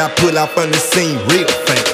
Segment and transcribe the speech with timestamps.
[0.00, 1.92] I pull out on the scene real fast.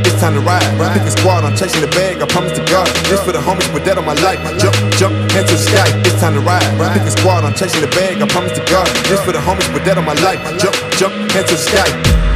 [0.00, 0.64] It's time to ride.
[0.96, 2.22] Pick a squad, I'm chasing the bag.
[2.22, 2.88] I promise to God.
[3.04, 4.40] This for the homies, but that on my life.
[4.58, 5.92] Jump, jump, head to the sky.
[6.00, 6.64] It's time to ride.
[6.96, 8.16] Pick a squad, I'm chasing the bag.
[8.22, 8.88] I promise to God.
[9.04, 10.40] This for the homies, but that on my life.
[10.56, 12.29] Jump, jump, head to the sky.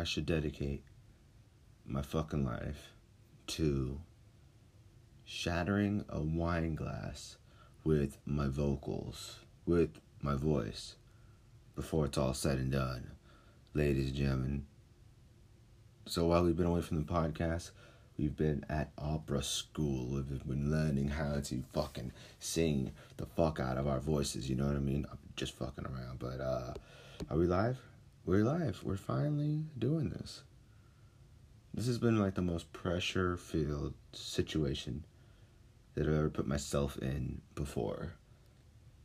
[0.00, 0.82] I should dedicate
[1.84, 2.94] my fucking life
[3.48, 4.00] to
[5.26, 7.36] shattering a wine glass
[7.84, 10.94] with my vocals, with my voice,
[11.76, 13.10] before it's all said and done,
[13.74, 14.66] ladies and gentlemen.
[16.06, 17.72] So while we've been away from the podcast,
[18.18, 20.04] We've been at opera school.
[20.08, 24.50] We've been learning how to fucking sing the fuck out of our voices.
[24.50, 25.06] You know what I mean?
[25.10, 26.18] I'm just fucking around.
[26.18, 26.74] But uh,
[27.30, 27.78] are we live?
[28.30, 28.84] We're live.
[28.84, 30.44] We're finally doing this.
[31.74, 35.04] This has been like the most pressure filled situation
[35.96, 38.12] that I've ever put myself in before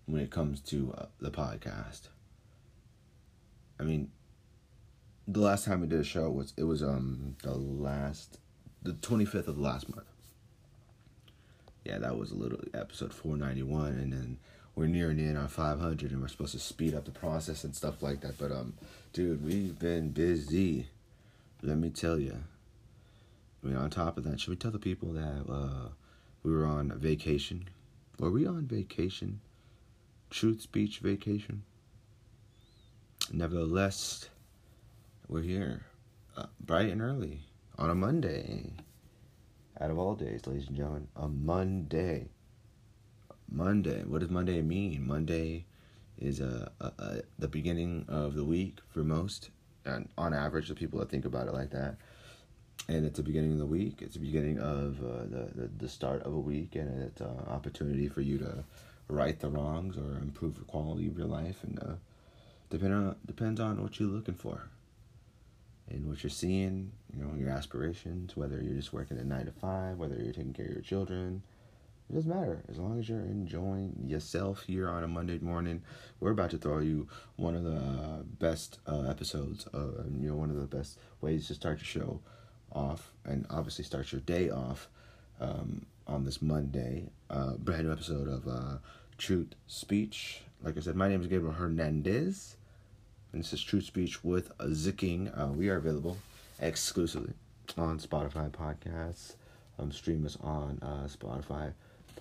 [0.06, 2.10] when it comes to uh, the podcast.
[3.80, 4.12] I mean,
[5.27, 8.38] the last time we did a show was it was um the last
[8.83, 10.06] the 25th of last month.
[11.83, 14.38] Yeah, that was a little episode 491 and then
[14.75, 18.01] we're nearing in on 500 and we're supposed to speed up the process and stuff
[18.01, 18.38] like that.
[18.38, 18.74] But um
[19.13, 20.88] dude, we've been busy.
[21.62, 22.44] Let me tell you.
[23.63, 25.89] I mean, on top of that, should we tell the people that uh
[26.44, 27.69] we were on vacation?
[28.19, 29.39] Were we on vacation?
[30.30, 31.63] Truth speech vacation?
[33.31, 34.30] Nevertheless,
[35.27, 35.86] we're here
[36.38, 37.39] uh, bright and early
[37.77, 38.74] on a Monday.
[39.80, 42.30] Out of all days, ladies and gentlemen, a Monday.
[43.50, 44.04] Monday.
[44.04, 45.06] What does Monday mean?
[45.08, 45.66] Monday
[46.18, 49.50] is a, a, a, the beginning of the week for most,
[49.86, 51.98] and on average, the people that think about it like that.
[52.88, 54.02] And it's the beginning of the week.
[54.02, 57.46] It's the beginning of uh, the, the the start of a week, and it's an
[57.48, 58.64] opportunity for you to
[59.08, 61.64] right the wrongs or improve the quality of your life.
[61.64, 61.96] And uh,
[62.70, 64.70] depend on depends on what you're looking for
[65.90, 69.52] and what you're seeing, you know, your aspirations, whether you're just working a nine to
[69.52, 71.44] five, whether you're taking care of your children,
[72.10, 75.81] It doesn't matter as long as you're enjoying yourself here on a Monday morning.
[76.19, 80.52] We're about to throw you one of the best uh, episodes, uh, you know, one
[80.52, 82.19] of the best ways to start your show
[82.72, 84.88] off, and obviously start your day off
[85.42, 87.10] um, on this Monday.
[87.31, 88.78] Uh, brand new episode of uh,
[89.18, 90.42] Truth Speech.
[90.62, 92.56] Like I said, my name is Gabriel Hernandez,
[93.34, 95.56] and this is Truth Speech with Zicking.
[95.56, 96.18] We are available
[96.60, 97.34] exclusively
[97.80, 99.34] on Spotify podcasts.
[99.80, 100.78] Um, stream us on
[101.10, 101.74] Spotify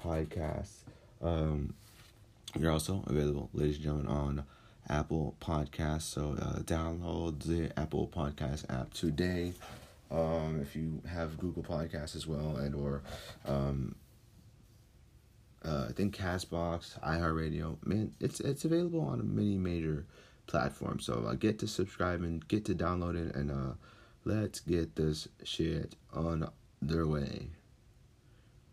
[0.04, 0.82] podcasts.
[1.22, 1.74] Um,
[2.58, 4.44] you're also available, ladies and gentlemen, on
[4.88, 6.02] Apple Podcasts.
[6.02, 9.54] So uh, download the Apple Podcast app today.
[10.10, 13.02] Um, if you have Google Podcasts as well, and or
[13.46, 13.96] um,
[15.64, 20.06] uh, I think Castbox, iHeartRadio, man, it's it's available on many major
[20.46, 21.06] platforms.
[21.06, 23.74] So uh, get to subscribe and get to download it, and uh,
[24.24, 26.48] let's get this shit on
[26.82, 27.48] their way.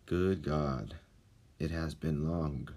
[0.06, 0.96] Good God.
[1.62, 2.70] It has been long.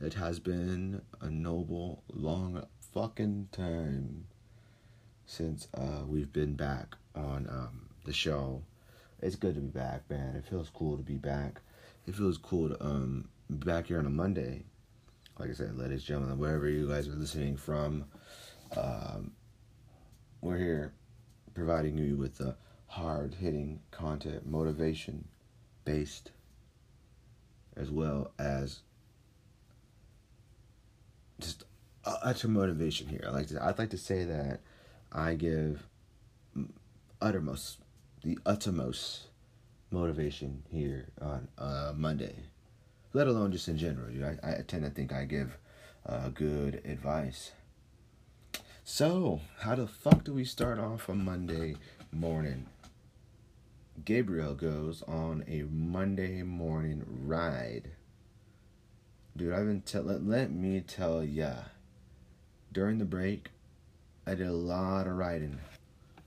[0.00, 2.64] It has been a noble, long
[2.94, 4.28] fucking time
[5.24, 8.62] since uh, we've been back on um, the show.
[9.20, 10.36] It's good to be back, man.
[10.36, 11.60] It feels cool to be back.
[12.06, 14.62] It feels cool to um, be back here on a Monday.
[15.36, 18.04] Like I said, ladies and gentlemen, wherever you guys are listening from,
[18.76, 19.32] um,
[20.42, 20.92] we're here
[21.54, 22.54] providing you with the
[22.86, 25.26] hard hitting content, motivation
[25.84, 26.30] based
[27.76, 28.80] as well as
[31.40, 31.64] just
[32.04, 33.24] utter motivation here.
[33.26, 34.60] I like to, I'd like to say that
[35.12, 35.86] I give
[37.20, 37.78] uttermost,
[38.22, 39.26] the uttermost
[39.90, 42.34] motivation here on uh, Monday,
[43.12, 44.10] let alone just in general.
[44.24, 45.58] I, I tend to think I give
[46.06, 47.52] uh, good advice.
[48.84, 51.74] So, how the fuck do we start off a Monday
[52.12, 52.66] morning?
[54.04, 57.92] Gabriel goes on a Monday morning ride.
[59.36, 61.52] Dude, I've been tell let, let me tell ya.
[62.72, 63.50] During the break,
[64.26, 65.58] I did a lot of riding.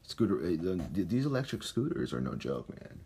[0.04, 3.00] Scooter, uh, these electric scooters are no joke, man.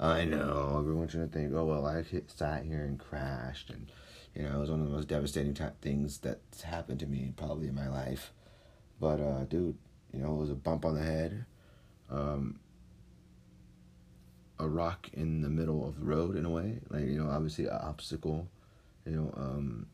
[0.00, 3.90] I know everyone's gonna think, oh well, I sat here and crashed, and
[4.34, 7.32] you know it was one of the most devastating type things that's happened to me
[7.36, 8.32] probably in my life.
[9.00, 9.76] But uh, dude,
[10.12, 11.46] you know it was a bump on the head.
[12.10, 12.60] Um,
[14.60, 17.66] a rock in the middle of the road in a way, like you know, obviously
[17.66, 18.48] an obstacle,
[19.06, 19.86] you know, um,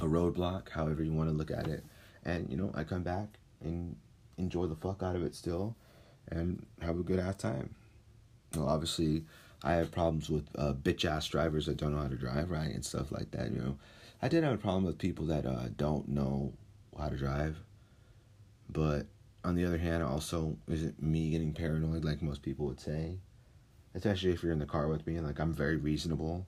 [0.00, 1.84] a roadblock, however you want to look at it,
[2.24, 3.28] and you know, I come back
[3.62, 3.96] and
[4.38, 5.76] enjoy the fuck out of it still,
[6.28, 7.74] and have a good ass time.
[8.54, 9.24] You know, obviously,
[9.62, 12.74] I have problems with uh, bitch ass drivers that don't know how to drive right
[12.74, 13.50] and stuff like that.
[13.50, 13.76] You know,
[14.22, 16.52] I did have a problem with people that uh, don't know
[16.98, 17.58] how to drive,
[18.70, 19.06] but
[19.44, 23.18] on the other hand, also isn't me getting paranoid like most people would say
[23.94, 25.16] especially if you're in the car with me.
[25.16, 26.46] And like I'm very reasonable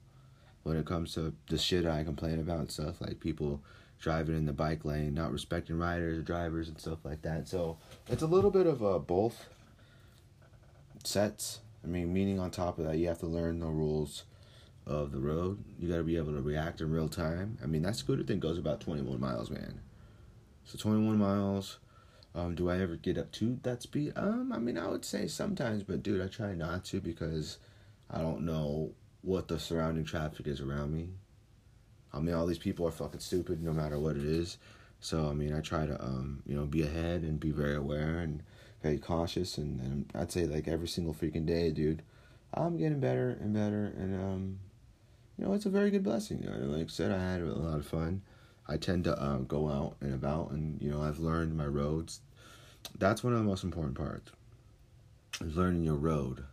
[0.63, 3.01] when it comes to the shit I complain about and stuff.
[3.01, 3.61] Like people
[3.99, 7.47] driving in the bike lane, not respecting riders or drivers and stuff like that.
[7.47, 7.77] So
[8.07, 9.49] it's a little bit of a both
[11.03, 11.59] sets.
[11.83, 14.23] I mean, meaning on top of that, you have to learn the rules
[14.85, 15.63] of the road.
[15.79, 17.57] You got to be able to react in real time.
[17.63, 19.79] I mean, that scooter thing goes about 21 miles, man.
[20.65, 21.77] So 21 miles
[22.35, 24.13] um, do I ever get up to that speed?
[24.15, 27.57] Um, I mean, I would say sometimes, but dude, I try not to because
[28.09, 28.91] I don't know
[29.21, 31.09] what the surrounding traffic is around me.
[32.13, 34.57] I mean, all these people are fucking stupid no matter what it is.
[34.99, 38.19] So, I mean, I try to, um, you know, be ahead and be very aware
[38.19, 38.41] and
[38.81, 39.57] very cautious.
[39.57, 42.01] And, and I'd say, like, every single freaking day, dude,
[42.53, 43.93] I'm getting better and better.
[43.97, 44.59] And, um,
[45.37, 46.41] you know, it's a very good blessing.
[46.41, 48.21] You know, like I said, I had a lot of fun.
[48.67, 52.21] I tend to uh, go out and about, and you know, I've learned my roads
[52.97, 54.31] that's one of the most important parts.
[55.41, 56.45] Is learning your road.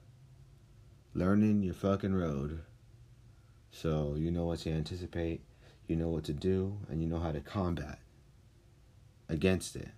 [1.14, 2.60] Learning your fucking road.
[3.70, 5.42] So you know what to anticipate,
[5.88, 7.98] you know what to do, and you know how to combat
[9.28, 9.88] against it.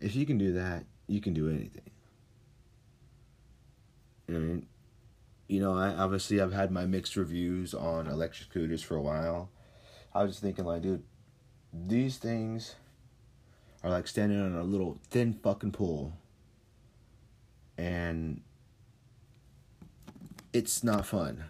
[0.00, 1.90] If you can do that, you can do anything.
[4.28, 4.62] I
[5.48, 9.50] you know, I obviously I've had my mixed reviews on electric scooters for a while.
[10.14, 11.02] I was just thinking like, dude,
[11.72, 12.74] these things
[13.82, 16.12] are like standing on a little thin fucking pool.
[17.78, 18.42] And
[20.52, 21.44] it's not fun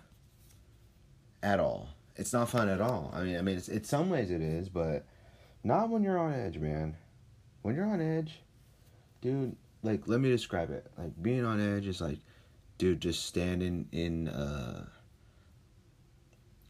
[1.42, 1.88] at all.
[2.16, 3.12] It's not fun at all.
[3.14, 5.04] I mean, I mean, it's in some ways it is, but
[5.64, 6.96] not when you're on edge, man.
[7.62, 8.40] When you're on edge,
[9.20, 10.86] dude, like let me describe it.
[10.96, 12.18] Like being on edge is like,
[12.78, 14.86] dude, just standing in uh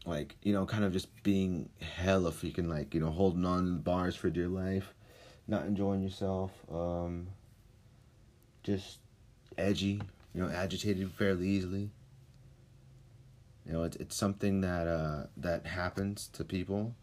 [0.05, 4.15] like, you know, kind of just being hella freaking like, you know, holding on bars
[4.15, 4.93] for dear life
[5.47, 7.27] not enjoying yourself, um,
[8.63, 8.99] just
[9.57, 10.01] edgy,
[10.33, 11.89] you know, agitated fairly easily.
[13.65, 16.95] You know, it's it's something that uh, that happens to people.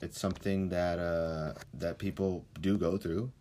[0.00, 3.32] It's something that uh, that people do go through,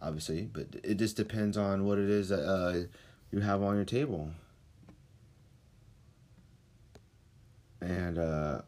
[0.00, 2.84] obviously, but it just depends on what it is that uh,
[3.30, 4.30] you have on your table.
[7.82, 8.62] And uh,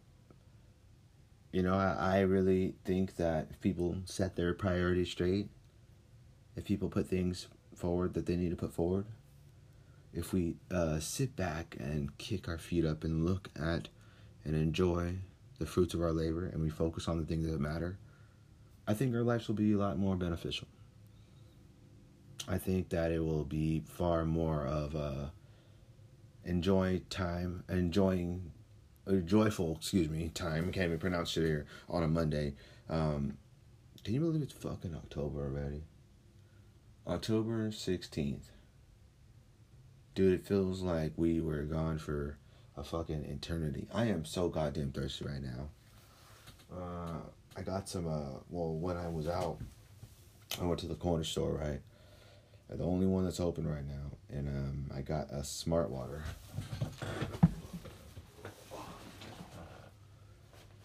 [1.53, 5.49] you know, I, I really think that if people set their priorities straight,
[6.57, 9.07] if people put things forward that they need to put forward,
[10.13, 13.89] if we uh, sit back and kick our feet up and look at
[14.45, 15.15] and enjoy
[15.59, 17.99] the fruits of our labor and we focus on the things that matter,
[18.87, 20.69] I think our lives will be a lot more beneficial.
[22.47, 25.33] I think that it will be far more of a
[26.45, 28.53] enjoy time, enjoying,
[29.25, 30.73] joyful, excuse me, time.
[30.73, 32.55] Can't even pronounce it here on a Monday.
[32.89, 33.37] Um,
[34.03, 35.83] can you believe it's fucking October already?
[37.07, 38.49] October 16th.
[40.15, 42.39] Dude, it feels like we were gone for
[42.77, 43.89] a fucking eternity.
[43.93, 45.69] I am so goddamn thirsty right now.
[46.73, 47.19] Uh,
[47.57, 49.59] I got some, uh, well, when I was out,
[50.61, 51.81] I went to the corner store, right?
[52.69, 54.17] The only one that's open right now.
[54.31, 56.23] And um, I got a smart water.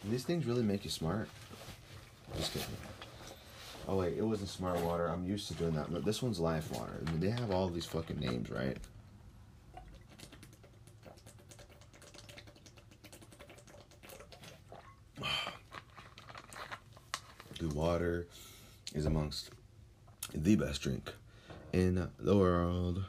[0.06, 1.28] These things really make you smart.
[2.38, 2.68] Just kidding.
[3.88, 5.08] Oh wait, it wasn't smart water.
[5.08, 5.92] I'm used to doing that.
[5.92, 7.02] But this one's life water.
[7.06, 8.78] I mean, they have all these fucking names, right?
[17.60, 18.26] The water
[18.96, 19.50] is amongst
[20.34, 21.12] the best drink
[21.74, 23.04] in the world.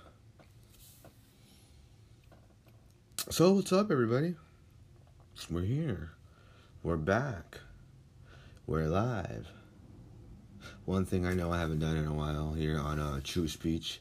[3.28, 4.34] So, what's up, everybody?
[5.48, 6.10] We're here.
[6.82, 7.58] We're back.
[8.66, 9.48] We're live.
[10.86, 14.00] One thing I know I haven't done in a while here on uh, Truth Speech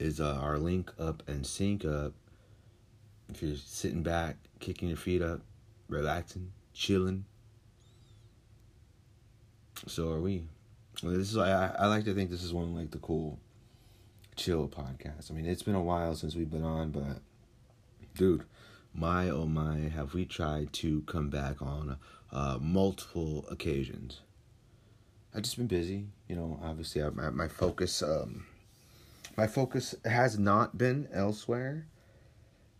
[0.00, 2.12] is uh, our link up and sync up.
[3.28, 5.42] If you're sitting back, kicking your feet up,
[5.88, 7.24] relaxing, chilling,
[9.86, 10.42] so are we.
[11.04, 13.38] This is I, I like to think this is one like the cool
[14.34, 15.30] chill podcast.
[15.30, 17.20] I mean, it's been a while since we've been on, but
[18.16, 18.42] dude,
[18.98, 21.98] my oh my, have we tried to come back on
[22.32, 24.20] uh, multiple occasions.
[25.34, 26.58] I've just been busy, you know.
[26.62, 28.46] Obviously, I, my my focus, um,
[29.36, 31.86] my focus has not been elsewhere.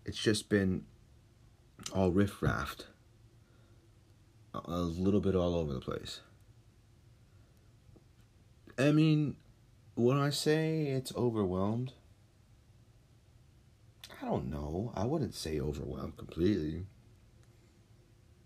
[0.04, 0.84] It's just been
[1.94, 2.86] all riff raft,
[4.54, 6.20] a little bit all over the place.
[8.78, 9.36] I mean,
[9.94, 11.92] when I say it's overwhelmed,
[14.20, 14.92] I don't know.
[14.94, 16.86] I wouldn't say overwhelmed completely.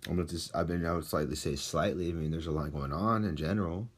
[0.08, 2.10] I'm gonna just I've been I would slightly say slightly.
[2.10, 3.88] I mean there's a lot going on in general.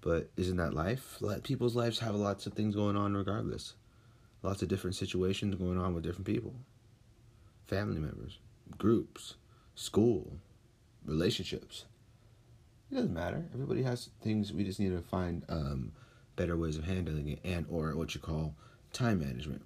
[0.00, 1.18] But isn't that life?
[1.20, 3.74] Let people's lives have lots of things going on regardless.
[4.42, 6.54] Lots of different situations going on with different people.
[7.66, 8.38] Family members,
[8.78, 9.34] groups,
[9.74, 10.38] school,
[11.04, 11.84] relationships.
[12.90, 13.44] It doesn't matter.
[13.52, 15.92] Everybody has things we just need to find um,
[16.34, 18.54] better ways of handling it and or what you call
[18.92, 19.62] time management.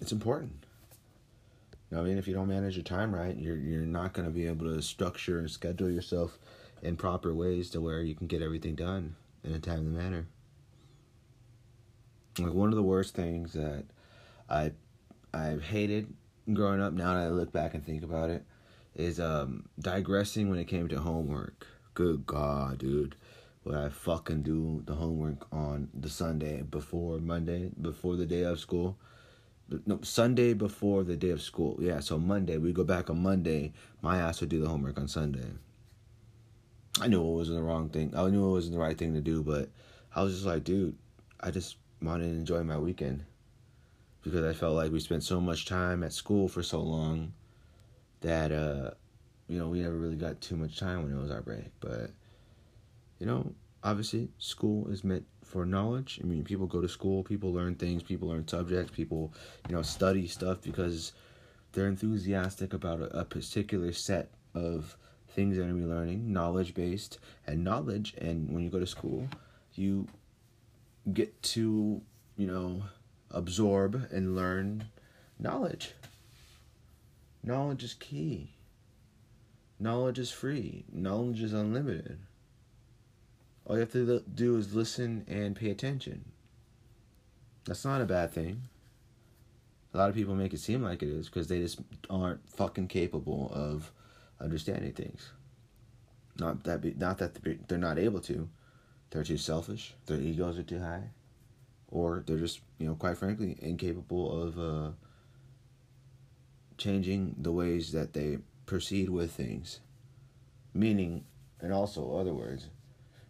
[0.00, 0.64] It's important.
[1.90, 4.26] You know, I mean, if you don't manage your time right, you're you're not going
[4.26, 6.38] to be able to structure and schedule yourself
[6.82, 10.26] in proper ways to where you can get everything done in a timely manner.
[12.38, 13.84] Like one of the worst things that
[14.50, 14.72] I
[15.32, 16.12] I've hated
[16.52, 16.92] growing up.
[16.92, 18.44] Now that I look back and think about it,
[18.94, 21.66] is um, digressing when it came to homework.
[21.94, 23.14] Good God, dude.
[23.64, 28.60] Would I fucking do the homework on the Sunday before Monday, before the day of
[28.60, 28.96] school?
[29.86, 31.76] No Sunday before the day of school.
[31.80, 33.72] Yeah, so Monday we go back on Monday.
[34.02, 35.46] My ass would do the homework on Sunday.
[37.00, 38.12] I knew it wasn't the wrong thing.
[38.16, 39.68] I knew it wasn't the right thing to do, but
[40.14, 40.96] I was just like, dude,
[41.40, 43.24] I just wanted to enjoy my weekend
[44.22, 47.32] because I felt like we spent so much time at school for so long
[48.22, 48.90] that uh,
[49.48, 51.66] you know we never really got too much time when it was our break.
[51.80, 52.10] But
[53.18, 53.52] you know,
[53.84, 56.20] obviously, school is meant for knowledge.
[56.22, 59.32] I mean, people go to school, people learn things, people learn subjects, people,
[59.68, 61.12] you know, study stuff because
[61.72, 64.96] they're enthusiastic about a, a particular set of
[65.28, 68.14] things they're going to be learning, knowledge based, and knowledge.
[68.18, 69.28] And when you go to school,
[69.74, 70.08] you
[71.12, 72.00] get to,
[72.36, 72.82] you know,
[73.30, 74.88] absorb and learn
[75.38, 75.92] knowledge.
[77.44, 78.50] Knowledge is key.
[79.78, 80.84] Knowledge is free.
[80.92, 82.18] Knowledge is unlimited.
[83.66, 86.24] All you have to do is listen and pay attention.
[87.64, 88.62] That's not a bad thing.
[89.92, 92.86] A lot of people make it seem like it is because they just aren't fucking
[92.86, 93.90] capable of
[94.40, 95.30] understanding things.
[96.38, 98.48] Not that be, not that they're not able to.
[99.10, 99.94] They're too selfish.
[100.06, 101.10] Their egos are too high,
[101.88, 104.90] or they're just you know quite frankly incapable of uh,
[106.76, 109.80] changing the ways that they proceed with things.
[110.74, 111.24] Meaning,
[111.60, 112.68] and also other words,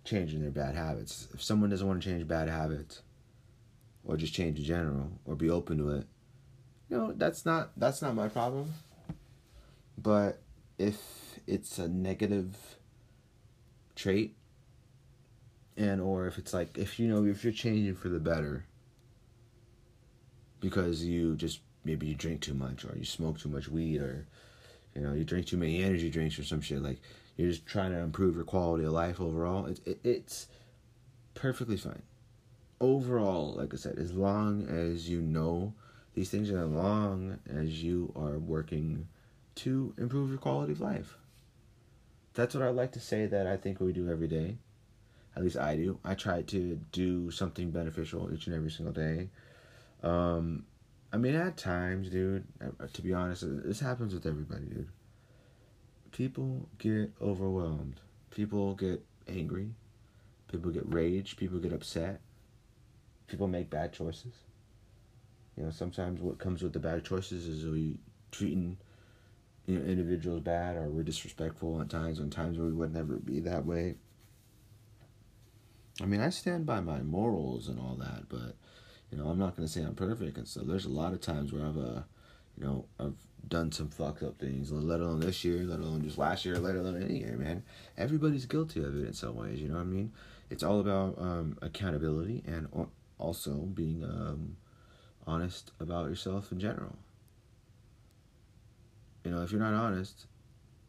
[0.07, 1.29] changing their bad habits.
[1.35, 3.03] If someone doesn't want to change bad habits,
[4.05, 6.07] or just change in general, or be open to it,
[6.89, 8.73] you know, that's not that's not my problem.
[9.99, 10.41] But
[10.79, 10.97] if
[11.47, 12.57] it's a negative
[13.95, 14.37] trait,
[15.77, 18.65] and or if it's like if you know if you're changing for the better
[20.61, 24.27] because you just maybe you drink too much or you smoke too much weed or
[24.95, 27.01] you know you drink too many energy drinks or some shit like
[27.37, 30.49] you're just trying to improve your quality of life overall it, it, it's
[31.35, 32.03] perfectly fine.
[32.81, 35.73] Overall like i said as long as you know
[36.15, 39.07] these things and as long as you are working
[39.57, 41.17] to improve your quality of life.
[42.35, 44.57] That's what i like to say that i think we do every day.
[45.35, 45.99] At least i do.
[46.05, 49.29] I try to do something beneficial each and every single day.
[50.03, 50.65] Um,
[51.13, 54.89] I mean, at times, dude, uh, to be honest, this happens with everybody, dude.
[56.17, 58.01] People get overwhelmed.
[58.31, 59.75] People get angry.
[60.51, 61.37] People get rage.
[61.37, 62.23] People get upset.
[63.27, 64.33] People make bad choices.
[65.59, 67.99] You know, sometimes what comes with the bad choices is we
[68.31, 68.79] treating
[69.67, 73.17] you know individuals bad or we're disrespectful at times on times where we would never
[73.17, 73.97] be that way.
[76.01, 78.57] I mean, I stand by my morals and all that, but
[79.11, 81.53] you know, I'm not gonna say I'm perfect, and so there's a lot of times
[81.53, 82.01] where I've, uh,
[82.57, 84.73] you know, I've done some fucked up things.
[84.73, 87.63] Let alone this year, let alone just last year, let alone any year, man.
[87.97, 89.61] Everybody's guilty of it in some ways.
[89.61, 90.13] You know what I mean?
[90.51, 92.69] It's all about um, accountability and
[93.19, 94.57] also being um,
[95.27, 96.97] honest about yourself in general.
[99.25, 100.27] You know, if you're not honest,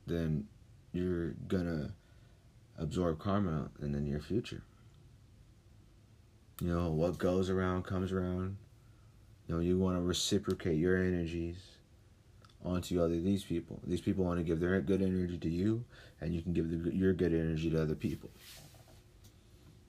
[0.06, 0.48] then
[0.94, 1.94] you're gonna
[2.78, 4.62] absorb karma in the near future.
[6.62, 8.58] You know, what goes around comes around.
[9.48, 11.77] You know, you want to reciprocate your energies
[12.68, 13.80] onto other these people.
[13.86, 15.86] These people want to give their good energy to you,
[16.22, 18.30] and you can give the, your good energy to other people.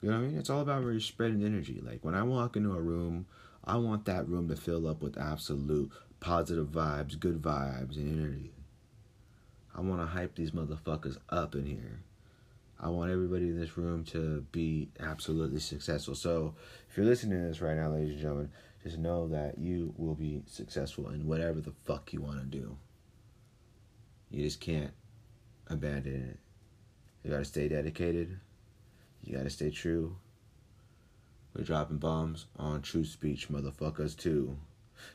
[0.01, 0.37] You know what I mean?
[0.37, 1.81] It's all about you're spreading energy.
[1.85, 3.25] Like when I walk into a room,
[3.65, 8.51] I want that room to fill up with absolute positive vibes, good vibes, and energy.
[9.75, 12.01] I want to hype these motherfuckers up in here.
[12.81, 16.15] I want everybody in this room to be absolutely successful.
[16.15, 16.55] So,
[16.89, 18.51] if you're listening to this right now, ladies and gentlemen,
[18.83, 22.77] just know that you will be successful in whatever the fuck you want to do.
[24.29, 24.91] You just can't
[25.67, 26.39] abandon it.
[27.23, 28.39] You gotta stay dedicated.
[29.23, 30.15] You gotta stay true.
[31.53, 34.55] We're dropping bombs on true speech, motherfuckers, too.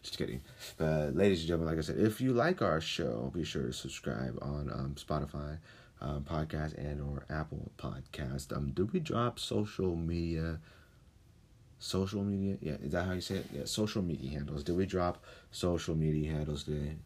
[0.03, 0.43] Just kidding.
[0.77, 3.73] But, ladies and gentlemen, like I said, if you like our show, be sure to
[3.73, 5.59] subscribe on um, Spotify
[6.01, 8.55] um, podcast and or Apple Podcast.
[8.55, 10.59] Um, do we drop social media?
[11.85, 13.47] Social media, yeah, is that how you say it?
[13.53, 14.65] Yeah, social media handles.
[14.65, 16.97] Did we drop social media handles today?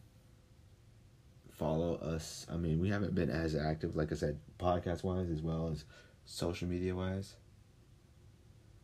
[1.51, 2.47] Follow us.
[2.49, 5.83] I mean, we haven't been as active, like I said, podcast wise as well as
[6.23, 7.35] social media wise.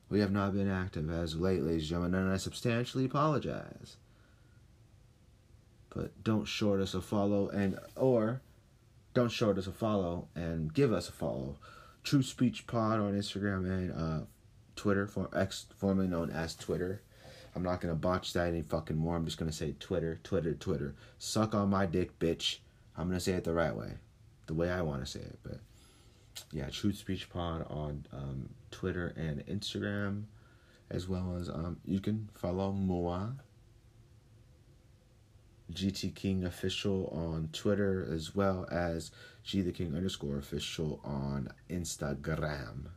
[0.10, 3.96] We have not been active as late, ladies and gentlemen, and I substantially apologize.
[5.92, 8.42] But don't short us a follow and or
[9.14, 11.56] don't short us a follow and give us a follow.
[12.04, 14.26] True Speech Pod on Instagram and uh,
[14.76, 17.02] Twitter, for X, formerly known as Twitter.
[17.56, 19.16] I'm not gonna botch that any fucking more.
[19.16, 20.96] I'm just gonna say Twitter, Twitter, Twitter.
[21.18, 22.58] Suck on my dick, bitch.
[22.98, 23.94] I'm gonna say it the right way,
[24.48, 25.40] the way I want to say it.
[25.44, 25.60] But
[26.52, 30.24] yeah, Truth Speech Pod on um, Twitter and Instagram,
[30.90, 33.36] as well as um, you can follow Moa
[35.72, 39.12] GT King official on Twitter as well as
[39.44, 42.90] G the King underscore official on Instagram.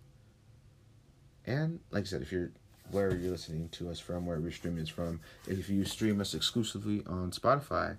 [1.48, 2.50] And like I said, if you're
[2.90, 6.34] where you're listening to us from, where we're streaming us from, if you stream us
[6.34, 7.96] exclusively on Spotify,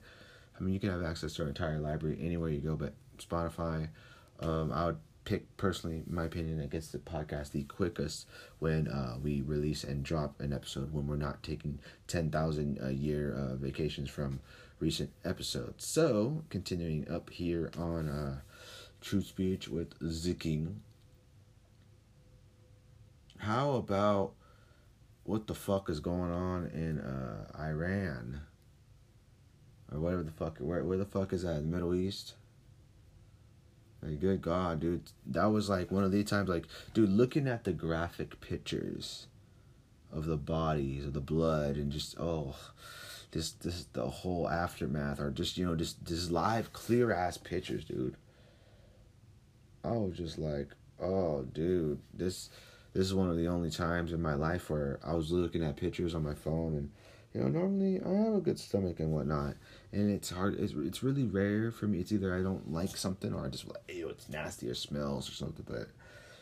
[0.57, 3.89] I mean you can have access to our entire library anywhere you go, but Spotify,
[4.39, 8.27] um, I would pick personally, my opinion, that gets the podcast the quickest
[8.59, 12.91] when uh, we release and drop an episode when we're not taking ten thousand a
[12.91, 14.39] year uh, vacations from
[14.79, 15.85] recent episodes.
[15.85, 18.39] So continuing up here on uh,
[19.01, 20.75] Truth Speech with Zicking.
[23.39, 24.34] How about
[25.23, 28.41] what the fuck is going on in uh, Iran?
[29.91, 31.56] Or whatever the fuck, where, where the fuck is that?
[31.56, 32.34] The Middle East?
[34.02, 35.04] Like, good God, dude.
[35.25, 39.28] That was like one of the times, like, dude, looking at the graphic pictures
[40.12, 42.56] of the bodies, of the blood, and just, oh,
[43.32, 47.86] this, this, the whole aftermath, or just, you know, just, just live, clear ass pictures,
[47.86, 48.15] dude.
[49.84, 50.69] I was just like,
[51.02, 52.49] oh, dude, this,
[52.99, 55.77] this is one of the only times in my life where I was looking at
[55.77, 56.91] pictures on my phone and
[57.33, 59.55] You know, normally I have a good stomach and whatnot,
[59.93, 60.59] and it's hard.
[60.59, 61.99] It's, it's really rare for me.
[61.99, 65.29] It's either I don't like something or I just like, ew, it's nasty or smells
[65.29, 65.63] or something.
[65.65, 65.88] But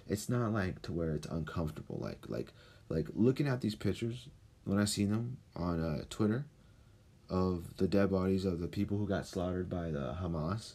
[0.08, 2.00] it's not like to where it's uncomfortable.
[2.02, 2.54] Like like
[2.90, 4.28] like looking at these pictures
[4.64, 6.48] when I see them on uh, Twitter
[7.30, 10.74] of the dead bodies of the people who got slaughtered by the Hamas,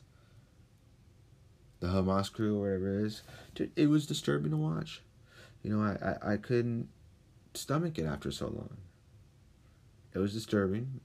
[1.81, 3.23] the Hamas crew or whatever it is.
[3.75, 5.03] It was disturbing to watch.
[5.63, 6.89] You know, I, I, I couldn't
[7.55, 8.77] stomach it after so long.
[10.15, 11.01] It was disturbing.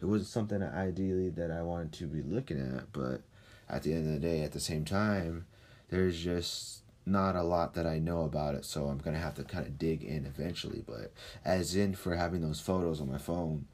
[0.00, 3.22] It wasn't something ideally that I wanted to be looking at, but
[3.68, 5.46] at the end of the day, at the same time,
[5.88, 9.44] there's just not a lot that I know about it, so I'm gonna have to
[9.44, 10.82] kind of dig in eventually.
[10.86, 11.12] But
[11.44, 13.66] as in for having those photos on my phone,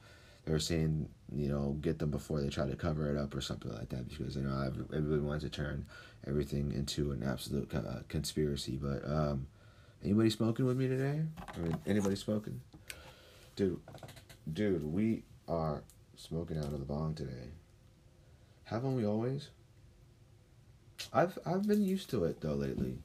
[0.44, 3.40] they were saying you know get them before they try to cover it up or
[3.40, 5.86] something like that because you know everybody wants to turn
[6.26, 8.78] everything into an absolute uh, conspiracy.
[8.80, 9.46] But um,
[10.04, 11.22] anybody smoking with me today?
[11.54, 12.60] I mean, anybody smoking?
[13.56, 13.80] Dude,
[14.52, 15.82] dude, we are
[16.16, 17.50] smoking out of the bong today.
[18.64, 19.48] Haven't we always?
[21.12, 22.98] I've I've been used to it though lately.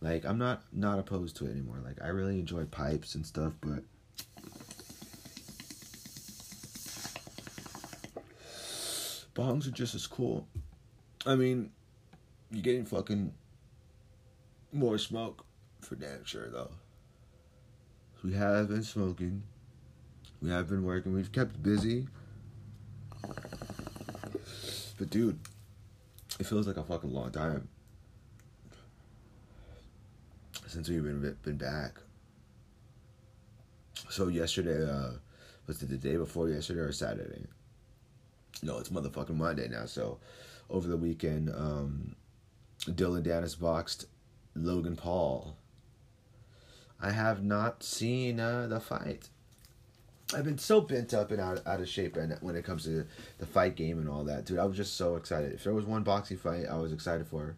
[0.00, 1.80] Like I'm not not opposed to it anymore.
[1.84, 3.82] Like I really enjoy pipes and stuff, but
[9.34, 10.46] bongs are just as cool.
[11.24, 11.70] I mean,
[12.50, 13.32] you're getting fucking
[14.72, 15.46] more smoke
[15.84, 16.70] for damn sure though.
[18.22, 19.42] We have been smoking.
[20.40, 21.12] We have been working.
[21.12, 22.06] We've kept busy.
[24.98, 25.38] But dude,
[26.38, 27.68] it feels like a fucking long time
[30.66, 32.00] since we've been been back.
[34.08, 35.12] So yesterday, uh,
[35.66, 37.44] was it the day before yesterday or Saturday?
[38.62, 39.86] No, it's motherfucking Monday now.
[39.86, 40.18] So
[40.70, 42.16] over the weekend, um,
[42.94, 44.06] Dillon Danis boxed
[44.54, 45.56] Logan Paul.
[47.04, 49.28] I have not seen uh, the fight.
[50.34, 53.06] I've been so bent up and out, out of shape and when it comes to
[53.38, 54.58] the fight game and all that, dude.
[54.58, 55.52] I was just so excited.
[55.52, 57.56] If there was one boxing fight, I was excited for.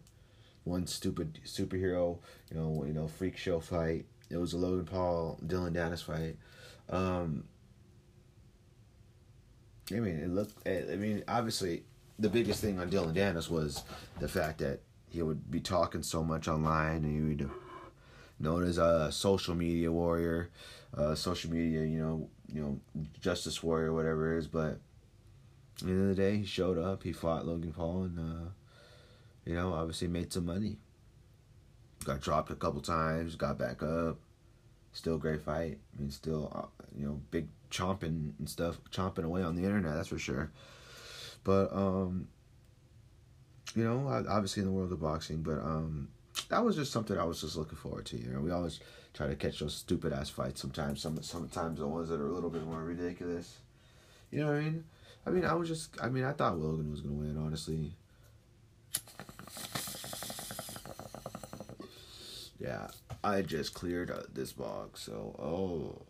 [0.65, 2.17] One stupid superhero,
[2.51, 4.05] you know, you know, freak show fight.
[4.29, 6.35] It was a Logan Paul Dillon Danis fight.
[6.89, 7.45] Um,
[9.89, 10.67] I mean, it looked.
[10.67, 11.83] I mean, obviously,
[12.19, 13.85] the biggest thing on Dillon Danis was
[14.19, 17.49] the fact that he would be talking so much online, and he would
[18.39, 20.49] known as a social media warrior,
[20.95, 24.47] uh, social media, you know, you know, justice warrior, whatever it is.
[24.47, 24.79] But
[25.79, 27.03] at the end of the day, he showed up.
[27.03, 28.49] He fought Logan Paul, and uh,
[29.45, 30.77] you know, obviously made some money.
[32.03, 34.17] Got dropped a couple times, got back up.
[34.93, 35.79] Still great fight.
[35.95, 39.95] I mean, still, uh, you know, big chomping and stuff, chomping away on the internet.
[39.95, 40.51] That's for sure.
[41.43, 42.27] But um,
[43.75, 46.09] you know, obviously in the world of boxing, but um,
[46.49, 48.17] that was just something I was just looking forward to.
[48.17, 48.79] You know, we always
[49.13, 50.61] try to catch those stupid ass fights.
[50.61, 53.57] Sometimes, some sometimes the ones that are a little bit more ridiculous.
[54.31, 54.83] You know what I mean?
[55.25, 55.95] I mean, I was just.
[56.01, 57.37] I mean, I thought Logan was gonna win.
[57.37, 57.91] Honestly.
[62.59, 62.87] Yeah,
[63.23, 66.01] I just cleared this box, so oh.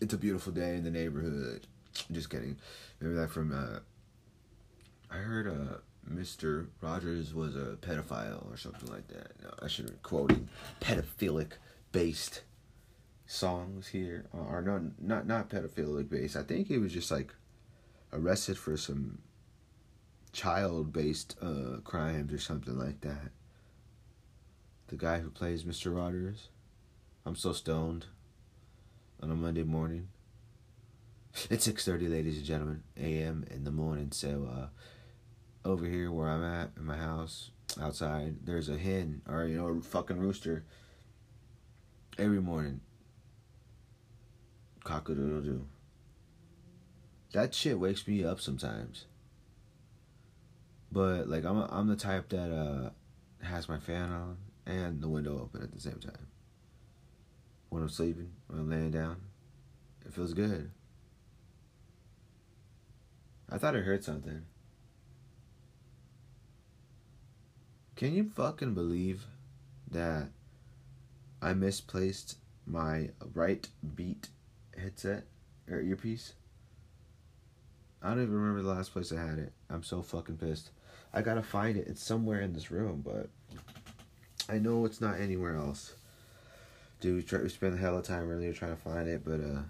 [0.00, 1.66] It's a beautiful day in the neighborhood.
[2.12, 2.56] Just kidding.
[3.00, 3.80] Remember that from uh,
[5.10, 5.78] I heard uh,
[6.12, 6.66] Mr.
[6.80, 9.32] Rogers was a pedophile or something like that.
[9.42, 10.48] No, I should be quoting
[10.80, 11.52] pedophilic
[11.92, 12.42] based
[13.26, 16.36] songs here, or not not not pedophilic based.
[16.36, 17.34] I think he was just like
[18.12, 19.18] arrested for some
[20.32, 23.30] child based uh, crimes or something like that.
[24.88, 25.94] The guy who plays Mr.
[25.94, 26.48] Rogers.
[27.26, 28.06] I'm so stoned
[29.22, 30.08] on a Monday morning.
[31.50, 33.44] It's six thirty, ladies and gentlemen, a.m.
[33.50, 34.10] in the morning.
[34.12, 34.66] So uh,
[35.68, 37.50] over here where I'm at in my house
[37.80, 40.64] outside, there's a hen or you know a fucking rooster
[42.18, 42.80] every morning.
[44.82, 45.66] Cock a doodle doo.
[47.32, 49.04] That shit wakes me up sometimes.
[50.90, 52.90] But like I'm a, I'm the type that uh
[53.44, 56.28] has my fan on and the window open at the same time.
[57.68, 59.16] When I'm sleeping, when I'm laying down,
[60.06, 60.70] it feels good.
[63.50, 64.44] I thought I heard something.
[67.98, 69.26] Can you fucking believe
[69.90, 70.28] that
[71.42, 74.28] I misplaced my right beat
[74.80, 75.24] headset
[75.68, 76.34] or earpiece?
[78.00, 79.52] I don't even remember the last place I had it.
[79.68, 80.70] I'm so fucking pissed.
[81.12, 81.88] I gotta find it.
[81.88, 83.30] It's somewhere in this room, but
[84.48, 85.94] I know it's not anywhere else.
[87.00, 89.40] Dude, we, try, we spent a hell of time earlier trying to find it, but
[89.40, 89.62] uh,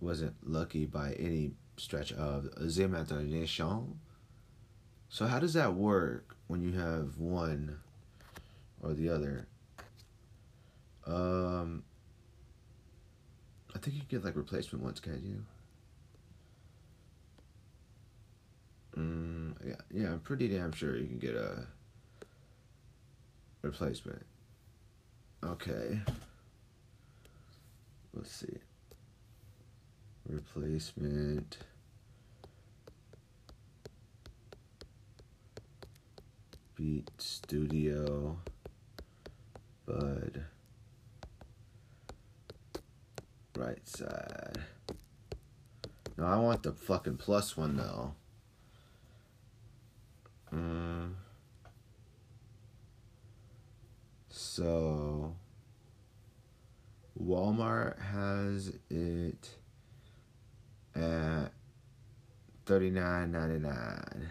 [0.00, 3.98] wasn't lucky by any stretch of the imagination.
[5.10, 7.80] So how does that work when you have one
[8.80, 9.48] or the other?
[11.04, 11.82] Um,
[13.74, 15.44] I think you get like replacement ones, can't you?
[18.96, 21.66] Mm, yeah, yeah, I'm pretty damn sure you can get a
[23.62, 24.24] replacement.
[25.44, 26.00] Okay.
[28.14, 28.58] Let's see.
[30.28, 31.58] Replacement.
[36.80, 38.38] Beat Studio.
[39.84, 40.44] Bud.
[43.54, 44.60] Right side.
[46.16, 48.14] No, I want the fucking plus one though.
[50.54, 51.16] Mm.
[54.30, 55.36] So
[57.22, 59.50] Walmart has it
[60.94, 61.52] at
[62.64, 64.30] thirty nine ninety nine.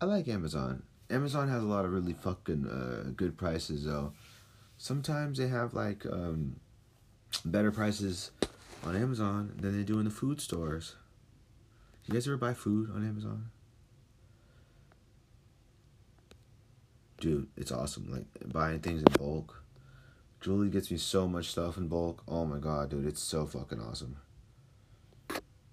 [0.00, 0.82] I like Amazon.
[1.10, 4.12] Amazon has a lot of really fucking uh, good prices though.
[4.76, 6.56] Sometimes they have like um,
[7.44, 8.30] better prices
[8.84, 10.94] on Amazon than they do in the food stores.
[12.06, 13.50] You guys ever buy food on Amazon?
[17.20, 18.10] Dude, it's awesome.
[18.10, 19.62] Like buying things in bulk.
[20.40, 22.22] Julie gets me so much stuff in bulk.
[22.28, 24.16] Oh my god, dude, it's so fucking awesome.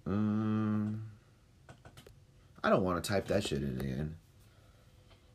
[0.04, 1.04] Um,
[2.66, 4.16] I don't want to type that shit in again.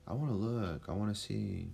[0.05, 0.83] I want to look.
[0.89, 1.67] I want to see.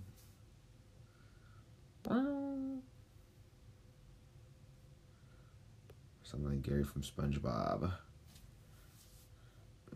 [6.22, 7.92] Something like Gary from SpongeBob.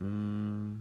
[0.02, 0.80] Mm.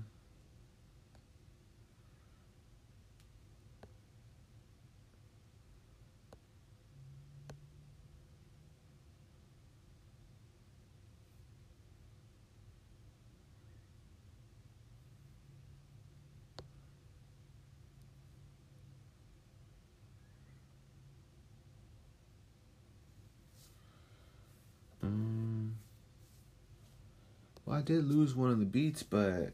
[27.82, 29.54] I did lose one of the beats, but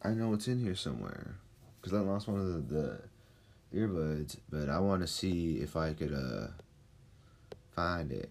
[0.00, 1.34] I know it's in here somewhere.
[1.78, 3.02] Because I lost one of the,
[3.70, 6.52] the earbuds, but I want to see if I could uh
[7.76, 8.30] find it.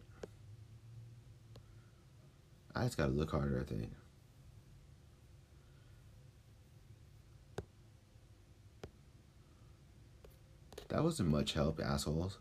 [2.73, 3.91] I just gotta look harder, I think.
[10.87, 12.39] That wasn't much help, assholes.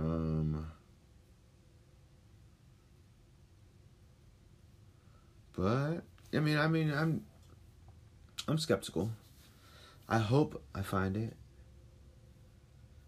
[0.00, 0.66] Um,
[5.56, 7.24] but I mean, I mean, I'm
[8.48, 9.10] I'm skeptical.
[10.08, 11.36] I hope I find it.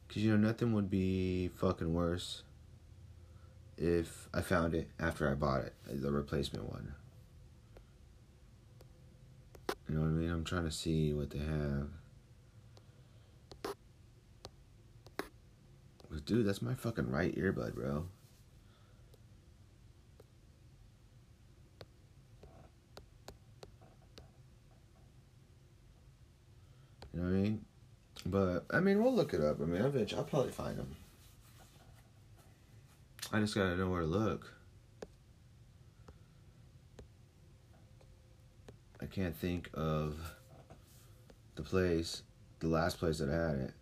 [0.08, 2.42] Cause you know nothing would be fucking worse
[3.78, 6.94] if I found it after I bought it, the replacement one.
[9.88, 10.30] You know what I mean?
[10.30, 11.88] I'm trying to see what they have.
[16.20, 18.04] Dude, that's my fucking right earbud, bro.
[27.12, 27.64] You know what I mean?
[28.26, 29.60] But I mean, we'll look it up.
[29.60, 30.96] I mean, eventually, I'll probably find them.
[33.32, 34.52] I just gotta know where to look.
[39.00, 40.16] I can't think of
[41.56, 42.22] the place,
[42.60, 43.74] the last place that I had it.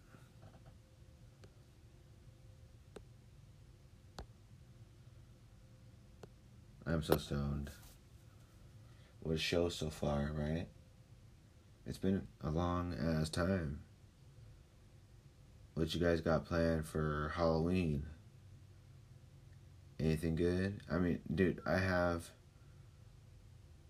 [6.90, 7.70] I'm so stoned.
[9.20, 10.66] What a show so far, right?
[11.86, 13.80] It's been a long ass time.
[15.74, 18.06] What you guys got planned for Halloween?
[20.00, 20.80] Anything good?
[20.90, 22.30] I mean, dude, I have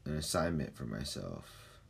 [0.04, 1.80] an assignment for myself.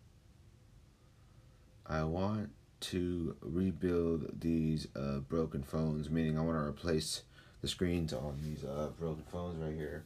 [1.87, 2.51] I want
[2.83, 7.25] to rebuild these uh, broken phones, meaning I want to replace
[7.63, 10.05] the screens on these uh, broken phones right here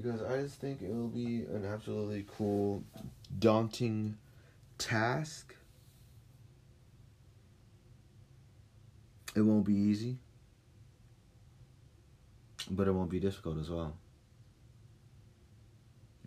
[0.00, 2.84] because I just think it will be an absolutely cool,
[3.38, 4.16] daunting
[4.78, 5.56] task.
[9.34, 10.18] It won't be easy,
[12.70, 13.96] but it won't be difficult as well.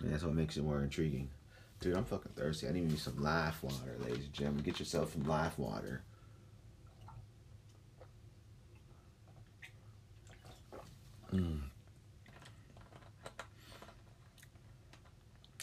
[0.02, 1.30] And that's what makes it more intriguing.
[1.80, 2.68] Dude, I'm fucking thirsty.
[2.68, 4.64] I need me some life water, ladies and gentlemen.
[4.64, 6.04] Get yourself some life water.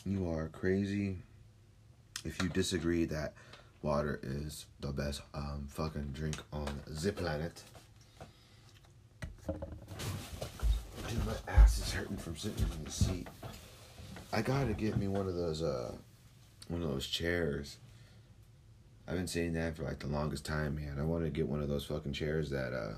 [0.08, 1.18] You are crazy
[2.24, 3.34] if you disagree that
[3.82, 7.62] water is the best um, fucking drink on the planet.
[9.46, 13.28] Dude, my ass is hurting from sitting in the seat.
[14.32, 15.92] I gotta get me one of those uh
[16.68, 17.76] one of those chairs.
[19.06, 20.96] I've been saying that for like the longest time, man.
[20.98, 22.94] I want to get one of those fucking chairs that uh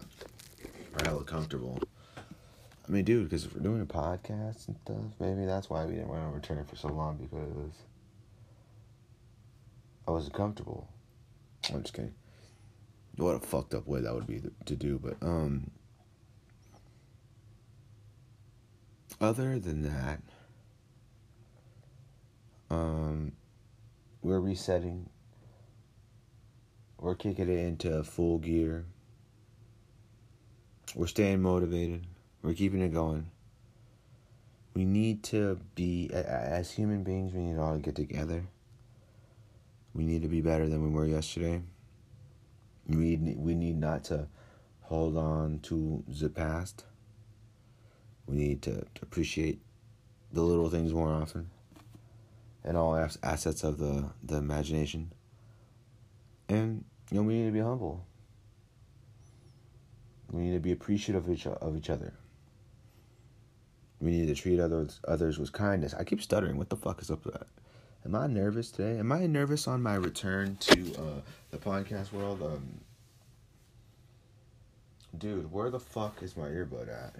[0.95, 1.81] are hella comfortable.
[2.91, 5.93] I mean, dude, because if we're doing a podcast and stuff, maybe that's why we
[5.95, 7.73] didn't want to return for so long because
[10.09, 10.89] I wasn't comfortable.
[11.73, 12.17] I'm just kidding.
[13.15, 15.71] What a fucked up way that would be to do, but um.
[19.21, 20.21] Other than that,
[22.71, 23.31] um,
[24.21, 25.09] we're resetting.
[26.99, 28.85] We're kicking it into full gear.
[30.97, 32.05] We're staying motivated.
[32.43, 33.31] We're keeping it going.
[34.75, 38.45] We need to be, as human beings, we need to all get together.
[39.95, 41.63] We need to be better than we were yesterday.
[42.87, 44.29] We need, we need not to
[44.83, 46.85] hold on to the past.
[48.27, 49.61] We need to, to appreciate
[50.33, 51.51] the little things more often
[52.65, 55.13] and all assets of the, the imagination.
[56.49, 58.07] And, you know, we need to be humble.
[60.31, 62.15] We need to be appreciative of each, of each other.
[64.01, 65.95] We need to treat others others with kindness.
[65.95, 66.57] I keep stuttering.
[66.57, 67.47] What the fuck is up with that?
[68.05, 68.99] Am I nervous today?
[68.99, 72.43] Am I nervous on my return to uh, the podcast world?
[72.43, 72.81] Um,
[75.17, 77.15] dude, where the fuck is my earbud at?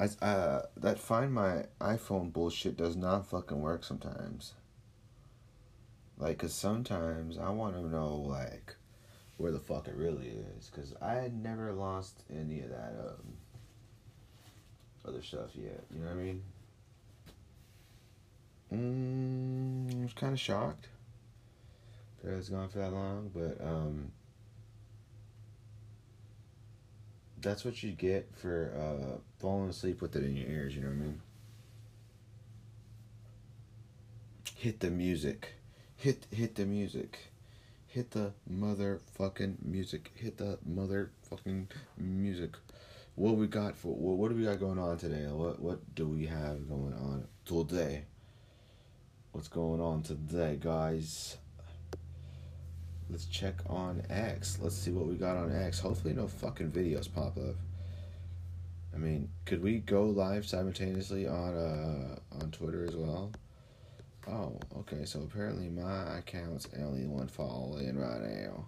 [0.00, 4.54] I uh that find my iPhone bullshit does not fucking work sometimes.
[6.16, 8.74] Like, cause sometimes I want to know like
[9.36, 13.34] where the fuck it really is, cause I never lost any of that um
[15.06, 15.84] other stuff yet.
[15.90, 16.42] You know what I mean?
[18.72, 20.88] Mm, I was kind of shocked
[22.22, 24.12] that it's gone for that long, but um,
[27.40, 30.74] that's what you get for uh, falling asleep with it in your ears.
[30.74, 31.20] You know what I mean?
[34.56, 35.54] Hit the music,
[35.96, 37.18] hit hit the music,
[37.88, 41.66] hit the motherfucking music, hit the motherfucking
[41.98, 42.52] music
[43.22, 45.28] what we got for what, what do we got going on today?
[45.30, 48.02] What what do we have going on today?
[49.30, 51.36] What's going on today, guys?
[53.08, 54.58] Let's check on X.
[54.60, 55.78] Let's see what we got on X.
[55.78, 57.54] Hopefully, no fucking videos pop up.
[58.92, 63.30] I mean, could we go live simultaneously on uh on Twitter as well?
[64.26, 65.04] Oh, okay.
[65.04, 68.66] So apparently my account's only one following right now.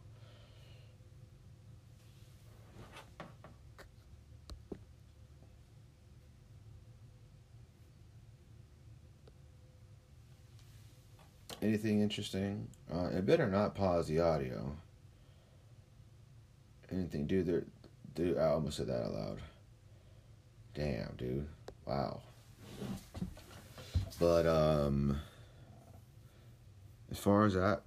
[11.64, 12.68] Anything interesting?
[12.92, 14.76] Uh, it better not pause the audio.
[16.92, 17.46] Anything, dude?
[17.46, 17.64] There,
[18.14, 18.38] dude.
[18.38, 19.38] I almost said that out loud.
[20.74, 21.48] Damn, dude.
[21.86, 22.20] Wow.
[24.20, 25.20] But um,
[27.10, 27.82] as far as that's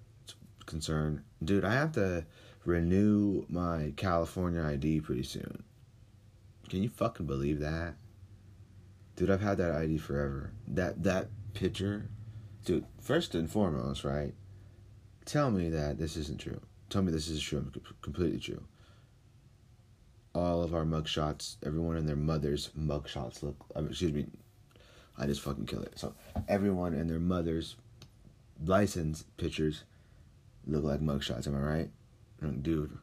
[0.65, 2.25] concerned, dude, I have to
[2.65, 5.63] renew my California ID pretty soon.
[6.69, 7.95] Can you fucking believe that?
[9.15, 10.51] Dude, I've had that ID forever.
[10.67, 12.09] That that picture
[12.67, 14.33] dude, first and foremost, right?
[15.23, 16.59] Tell me that this isn't true.
[16.89, 18.61] Tell me this is true, completely true.
[20.35, 23.55] All of our mugshots, everyone and their mother's mugshots look.
[23.73, 24.25] Excuse me,
[25.17, 25.97] I just fucking kill it.
[25.97, 26.13] So
[26.49, 27.77] everyone and their mother's
[28.65, 29.85] license pictures
[30.65, 31.47] look like mugshots.
[31.47, 32.97] Am I right, dude?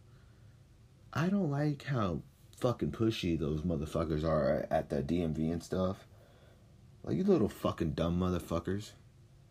[1.14, 2.20] I don't like how
[2.58, 6.06] fucking pushy those motherfuckers are at the DMV and stuff.
[7.02, 8.90] Like you little fucking dumb motherfuckers.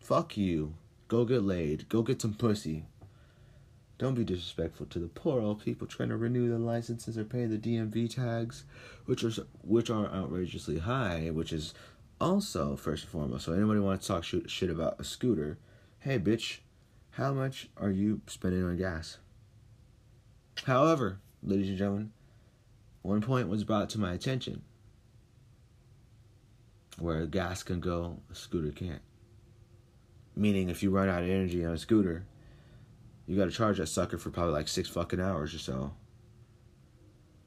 [0.04, 0.74] Fuck you.
[1.08, 1.88] Go get laid.
[1.88, 2.84] Go get some pussy.
[3.96, 7.46] Don't be disrespectful to the poor old people trying to renew their licenses or pay
[7.46, 8.64] the DMV tags,
[9.06, 9.32] which are
[9.62, 11.72] which are outrageously high, which is
[12.20, 13.46] also first and foremost.
[13.46, 15.56] So anybody want to talk shit about a scooter?
[16.00, 16.58] Hey, bitch,
[17.12, 19.16] how much are you spending on gas?
[20.64, 22.12] However, ladies and gentlemen,
[23.00, 24.60] one point was brought to my attention
[26.98, 29.00] where gas can go, a scooter can't.
[30.36, 32.24] Meaning, if you run out of energy on a scooter,
[33.26, 35.92] you got to charge that sucker for probably like six fucking hours or so.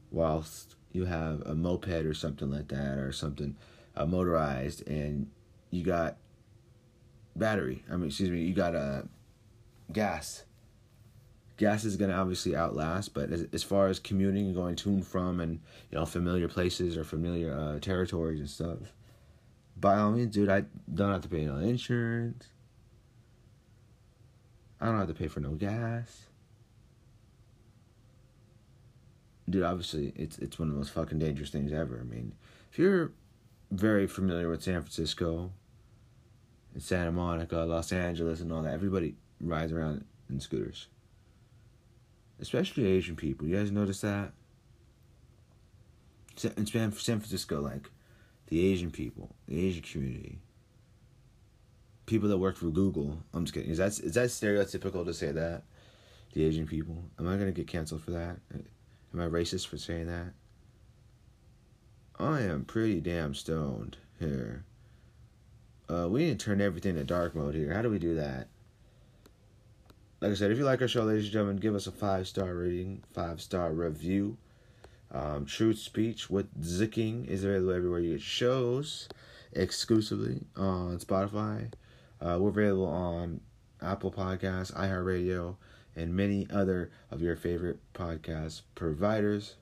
[0.10, 3.56] Whilst you have a moped or something like that, or something
[3.96, 5.30] uh, motorized, and
[5.70, 6.18] you got
[7.36, 7.84] battery.
[7.92, 9.02] I mean, excuse me, you got a uh,
[9.92, 10.44] gas.
[11.58, 15.06] Gas is gonna obviously outlast, but as, as far as commuting and going to and
[15.06, 15.60] from, and
[15.92, 18.94] you know, familiar places or familiar uh, territories and stuff,
[19.76, 22.48] by all means, dude, I don't have to pay no insurance.
[24.80, 26.28] I don't have to pay for no gas.
[29.50, 32.00] Dude, obviously, it's it's one of the most fucking dangerous things ever.
[32.00, 32.34] I mean,
[32.72, 33.12] if you're
[33.72, 35.52] very familiar with San Francisco,
[36.74, 40.88] and Santa Monica, Los Angeles, and all that, everybody rides around in scooters.
[42.40, 43.48] Especially Asian people.
[43.48, 44.32] You guys notice that?
[46.56, 47.90] In San Francisco, like
[48.48, 50.38] the Asian people, the Asian community,
[52.08, 53.20] people that work for Google.
[53.34, 53.70] I'm just kidding.
[53.70, 55.62] Is that is that stereotypical to say that?
[56.34, 57.04] The Asian people.
[57.20, 58.38] Am I gonna get canceled for that?
[59.14, 60.34] Am I racist for saying that?
[62.20, 64.64] I am pretty damn stoned here.
[65.88, 67.74] Uh, we need to turn everything to dark mode here.
[67.74, 68.48] How do we do that?
[70.20, 72.28] Like I said, if you like our show, ladies and gentlemen, give us a five
[72.28, 74.38] star rating, five star review.
[75.12, 79.08] Um, Truth Speech with Zicking is available everywhere you get shows,
[79.54, 81.72] exclusively on Spotify.
[82.22, 83.42] Uh, we're available on
[83.82, 85.56] Apple Podcasts, iHeartRadio,
[85.96, 89.56] and many other of your favorite podcast providers.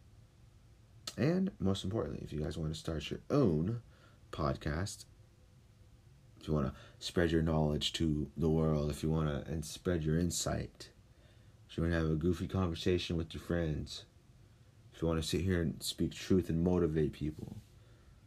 [1.18, 3.82] And most importantly, if you guys want to start your own
[4.32, 5.06] podcast,
[6.39, 9.66] if you want to spread your knowledge to the world, if you want to and
[9.66, 10.89] spread your insight,
[11.70, 14.03] if you want to have a goofy conversation with your friends,
[14.93, 17.58] if you want to sit here and speak truth and motivate people,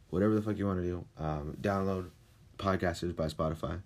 [0.09, 2.09] whatever the fuck you want to do, um, download
[2.57, 3.81] Podcasters by Spotify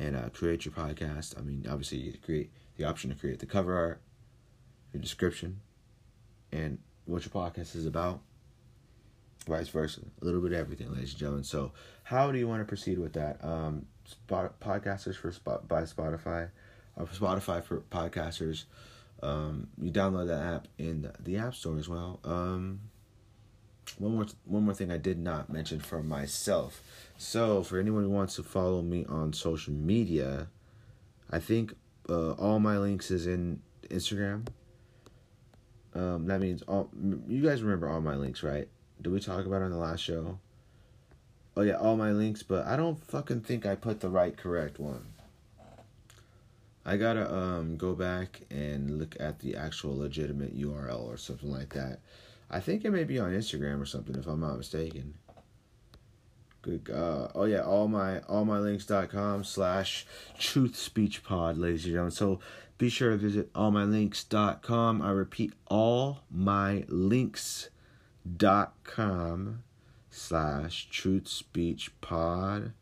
[0.00, 1.38] and uh, create your podcast.
[1.38, 4.00] I mean, obviously, you create the option to create the cover art,
[4.92, 5.60] your description,
[6.50, 8.20] and what your podcast is about.
[9.46, 11.44] Vice versa, a little bit of everything, ladies and gentlemen.
[11.44, 11.72] So,
[12.02, 13.44] how do you want to proceed with that?
[13.44, 16.48] Um, spot, podcasters for spot by Spotify,
[16.96, 18.64] or Spotify for podcasters.
[19.22, 22.20] Um, you download that app in the, the App Store as well.
[22.24, 22.80] Um,
[23.98, 26.82] one more one more thing I did not mention for myself.
[27.18, 30.48] So for anyone who wants to follow me on social media,
[31.30, 31.74] I think
[32.08, 34.46] uh, all my links is in Instagram.
[35.94, 36.90] Um, that means all
[37.28, 38.68] you guys remember all my links, right?
[39.02, 40.38] Did we talk about on the last show?
[41.56, 44.78] Oh yeah, all my links, but I don't fucking think I put the right correct
[44.78, 45.06] one.
[46.84, 51.74] I gotta um go back and look at the actual legitimate URL or something like
[51.74, 52.00] that.
[52.50, 55.14] I think it may be on Instagram or something if I'm not mistaken.
[56.62, 60.04] Good uh oh yeah, all my all my links links.com slash
[60.38, 62.10] truth speech pod, ladies and gentlemen.
[62.10, 62.40] So
[62.76, 65.00] be sure to visit all my links allmylinks.com.
[65.00, 67.62] I repeat all my links.com
[70.10, 72.72] slash truth speech pod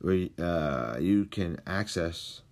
[0.00, 2.42] where uh, you can access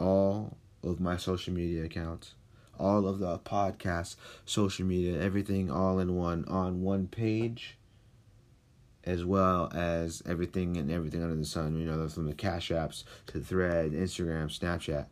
[0.00, 2.34] all of my social media accounts
[2.82, 7.78] all of the podcasts, social media, everything all in one on one page,
[9.04, 11.78] as well as everything and everything under the sun.
[11.78, 15.06] You know, from the Cash Apps to Thread, Instagram, Snapchat,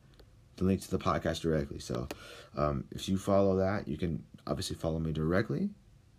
[0.56, 1.78] the link to the podcast directly.
[1.78, 2.08] So,
[2.56, 5.70] um, if you follow that, you can obviously follow me directly,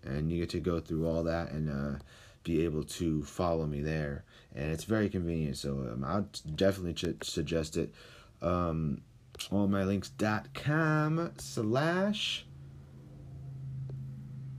[0.04, 2.00] and you get to go through all that and uh,
[2.44, 4.24] be able to follow me there.
[4.56, 5.58] And it's very convenient.
[5.58, 7.94] So um, I'll definitely ch- suggest it.
[8.42, 9.02] Um,
[9.50, 12.46] allmylinks.com slash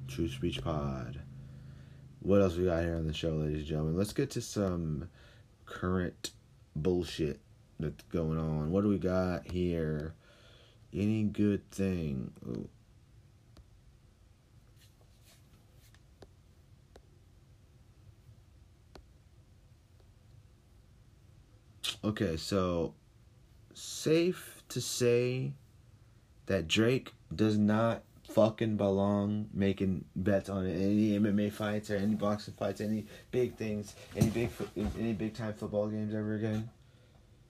[0.09, 1.21] Truth Speech Pod.
[2.21, 3.97] What else we got here on the show, ladies and gentlemen?
[3.97, 5.09] Let's get to some
[5.67, 6.31] current
[6.77, 7.41] bullshit
[7.81, 8.71] that's going on.
[8.71, 10.15] What do we got here?
[10.93, 12.33] Any good thing?
[12.47, 12.69] Ooh.
[22.05, 22.95] Okay, so
[23.75, 25.53] safe to say
[26.47, 32.55] that Drake does not fucking belong making bets on any MMA fights or any boxing
[32.55, 34.51] fights, any big things, any big
[34.99, 36.71] any big time football games ever again.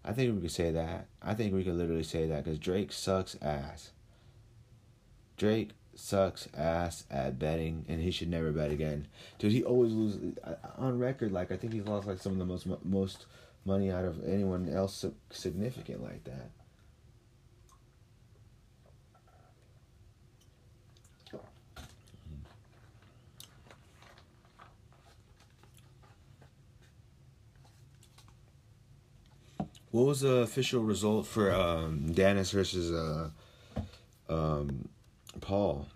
[0.04, 1.06] I think we could say that.
[1.22, 3.90] I think we could literally say that because Drake sucks ass.
[5.36, 9.06] Drake sucks ass at betting, and he should never bet again.
[9.38, 11.30] Dude, he always loses uh, on record.
[11.30, 13.26] Like I think he's lost like some of the most most
[13.64, 16.50] money out of anyone else significant like that.
[29.92, 33.28] What was the official result for um, Danis versus uh,
[34.28, 34.88] um,
[35.42, 35.86] Paul?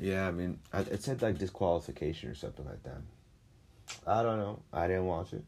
[0.00, 3.02] Yeah, I mean, it said like disqualification or something like that.
[4.06, 4.62] I don't know.
[4.72, 5.44] I didn't watch it.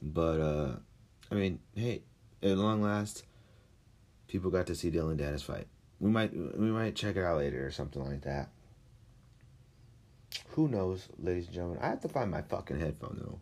[0.00, 0.76] But uh
[1.30, 2.02] I mean, hey,
[2.42, 3.24] at long last,
[4.28, 5.66] people got to see Dillon Danis fight.
[5.98, 8.50] We might we might check it out later or something like that.
[10.50, 11.78] Who knows, ladies and gentlemen?
[11.82, 13.40] I have to find my fucking headphone though.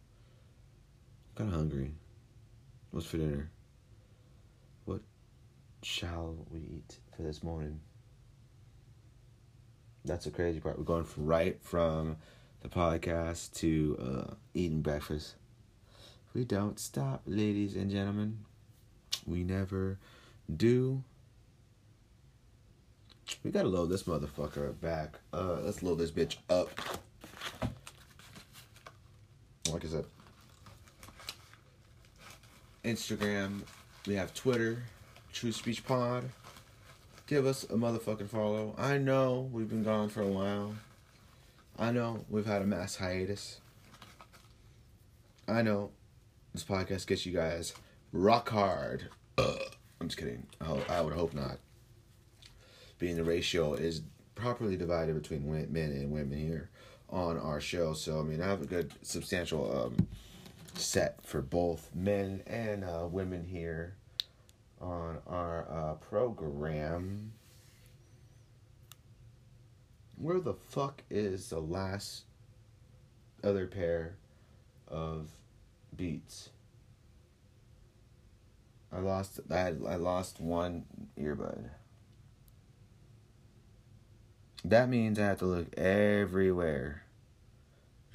[1.37, 1.95] I'm kinda hungry.
[2.93, 3.51] What's for dinner?
[4.87, 5.03] What
[5.83, 7.81] shall we eat for this morning?
[10.07, 10.79] That's the crazy part.
[10.79, 12.17] We're going from right from
[12.61, 15.35] the podcast to uh, eating breakfast.
[16.33, 18.39] We don't stop, ladies and gentlemen.
[19.27, 19.99] We never
[20.55, 21.03] do.
[23.43, 25.19] We gotta load this motherfucker back.
[25.33, 26.71] Uh, let's load this bitch up.
[29.73, 30.05] Like I said,
[32.85, 33.63] Instagram.
[34.07, 34.85] We have Twitter,
[35.33, 36.31] Truth Speech Pod.
[37.27, 38.77] Give us a motherfucking follow.
[38.79, 40.77] I know we've been gone for a while.
[41.77, 43.59] I know we've had a mass hiatus.
[45.49, 45.91] I know
[46.53, 47.75] this podcast gets you guys
[48.13, 49.09] rock hard.
[49.39, 49.59] Ugh.
[50.01, 50.47] I'm just kidding.
[50.61, 51.59] I, would hope not.
[53.01, 54.03] Being the ratio is
[54.37, 56.69] properly divided between men and women here
[57.11, 57.93] on our show.
[57.95, 60.07] So, I mean, I have a good substantial um,
[60.75, 63.97] set for both men and uh, women here
[64.81, 67.33] on our uh, program.
[70.17, 72.25] Where the fuck is the last
[73.45, 74.17] other pair
[74.89, 75.29] of
[75.95, 76.51] beats?
[78.93, 80.85] I lost I had, I lost one
[81.19, 81.69] earbud.
[84.65, 87.03] That means I have to look everywhere.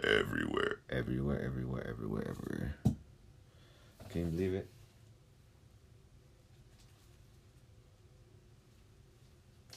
[0.04, 2.76] Everywhere, everywhere, everywhere, everywhere, everywhere.
[4.10, 4.71] Can you believe it?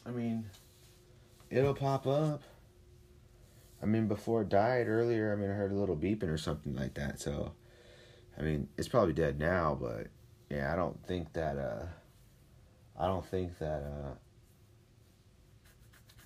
[0.06, 0.46] I mean,
[1.50, 2.42] it'll pop up.
[3.82, 6.74] I mean, before it died earlier, I mean, I heard a little beeping or something
[6.74, 7.20] like that.
[7.20, 7.52] So,
[8.38, 10.08] I mean, it's probably dead now, but
[10.50, 11.86] yeah, I don't think that, uh,
[12.98, 14.14] I don't think that, uh,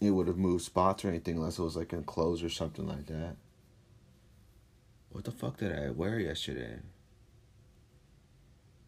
[0.01, 3.07] it would have moved spots or anything unless it was like enclosed or something like
[3.07, 3.37] that.
[5.11, 6.79] What the fuck did I wear yesterday?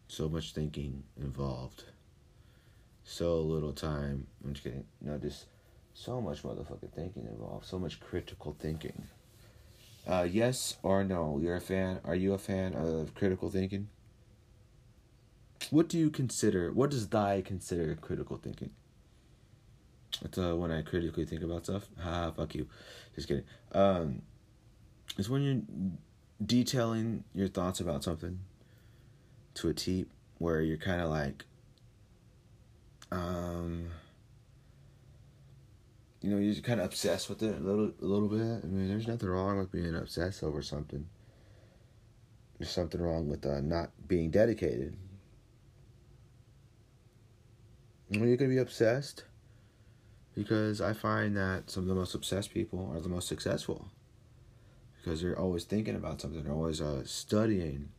[0.07, 1.83] So much thinking involved.
[3.03, 4.27] So little time.
[4.43, 4.85] I'm just kidding.
[5.01, 5.45] No, just
[5.93, 7.65] so much motherfucking thinking involved.
[7.65, 9.03] So much critical thinking.
[10.07, 11.39] Uh, yes or no?
[11.41, 11.99] You're a fan?
[12.03, 13.89] Are you a fan of critical thinking?
[15.69, 16.71] What do you consider?
[16.71, 18.71] What does thy consider critical thinking?
[20.21, 21.87] That's uh, when I critically think about stuff.
[21.99, 22.67] Ha, fuck you.
[23.15, 23.43] Just kidding.
[23.71, 24.21] Um,
[25.17, 25.61] it's when you're
[26.43, 28.39] detailing your thoughts about something
[29.55, 30.05] to a T,
[30.37, 31.45] where you're kind of like,
[33.11, 33.89] um,
[36.21, 38.63] you know, you're kind of obsessed with it a little, a little bit.
[38.63, 41.07] I mean, there's nothing wrong with being obsessed over something.
[42.59, 44.95] There's something wrong with uh, not being dedicated.
[48.09, 49.23] You know, you can be obsessed
[50.35, 53.87] because I find that some of the most obsessed people are the most successful
[54.97, 57.89] because they're always thinking about something, they're always uh, studying,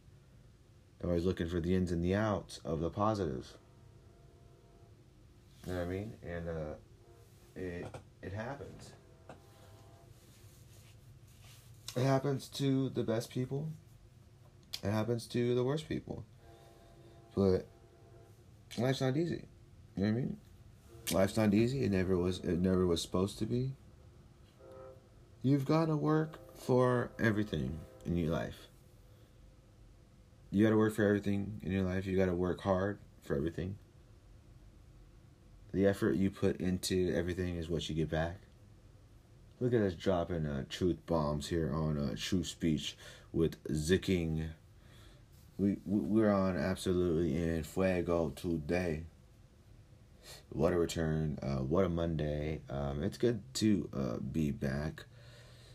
[1.00, 3.54] they're always looking for the ins and the outs of the positives.
[5.66, 6.12] You know what I mean?
[6.22, 6.74] And uh,
[7.56, 7.86] it
[8.22, 8.92] it happens.
[11.96, 13.68] It happens to the best people.
[14.82, 16.24] It happens to the worst people.
[17.36, 17.66] But
[18.78, 19.44] life's not easy.
[19.96, 20.36] You know what I mean?
[21.12, 21.84] Life's not easy.
[21.84, 22.38] It never was.
[22.40, 23.72] It never was supposed to be.
[25.42, 28.68] You've got to work for everything in your life.
[30.50, 32.06] You got to work for everything in your life.
[32.06, 33.76] You got to work hard for everything.
[35.72, 38.40] The effort you put into everything is what you get back.
[39.58, 42.96] Look at us dropping uh, truth bombs here on uh, Truth Speech
[43.32, 44.48] with Zicking.
[45.56, 49.04] We, we we're on absolutely in fuego today.
[50.50, 51.38] What a return!
[51.42, 52.60] Uh, what a Monday!
[52.68, 55.04] Um, it's good to uh, be back.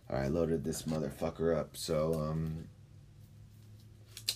[0.09, 1.75] All right, loaded this motherfucker up.
[1.75, 2.67] So um,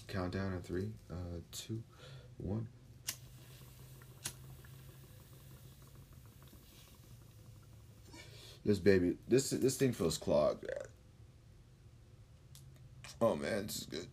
[0.07, 1.83] countdown in three, uh, two,
[2.37, 2.67] one.
[8.63, 10.65] This baby, this this thing feels clogged.
[13.19, 14.07] Oh man, this is good.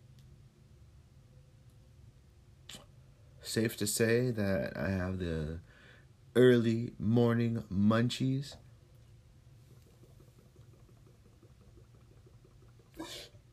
[3.41, 5.59] Safe to say that I have the
[6.35, 8.55] early morning munchies.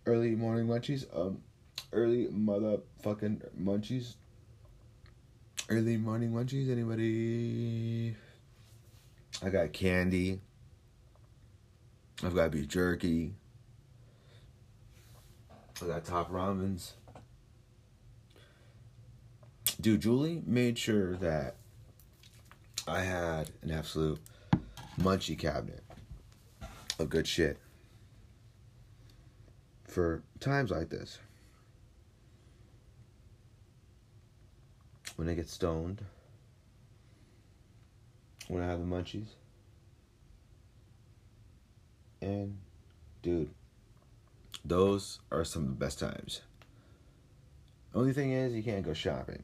[0.04, 1.06] Early morning munchies.
[1.14, 1.42] Um,
[1.92, 4.16] early motherfucking munchies.
[5.68, 6.70] Early morning munchies.
[6.70, 8.14] Anybody?
[9.42, 10.40] I got candy.
[12.22, 13.34] I've got beef jerky.
[15.82, 16.92] I got top ramens.
[19.80, 21.56] Dude, Julie made sure that
[22.88, 24.18] I had an absolute
[24.98, 25.84] munchie cabinet
[26.98, 27.58] of good shit
[29.84, 31.18] for times like this.
[35.16, 36.02] When I get stoned,
[38.48, 39.28] when I have the munchies.
[42.20, 42.58] And,
[43.22, 43.50] dude,
[44.64, 46.40] those are some of the best times.
[47.94, 49.42] Only thing is, you can't go shopping.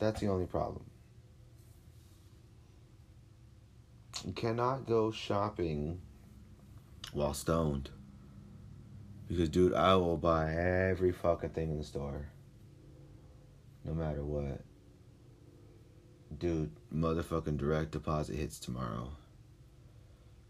[0.00, 0.84] That's the only problem.
[4.24, 6.00] You cannot go shopping
[7.12, 7.90] while stoned.
[9.28, 12.26] Because, dude, I will buy every fucking thing in the store.
[13.84, 14.60] No matter what.
[16.38, 19.10] Dude, motherfucking direct deposit hits tomorrow.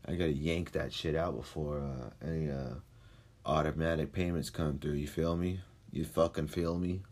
[0.07, 2.75] I gotta yank that shit out before uh, any uh,
[3.47, 4.95] automatic payments come through.
[4.95, 5.61] You feel me?
[5.93, 7.03] You fucking feel me?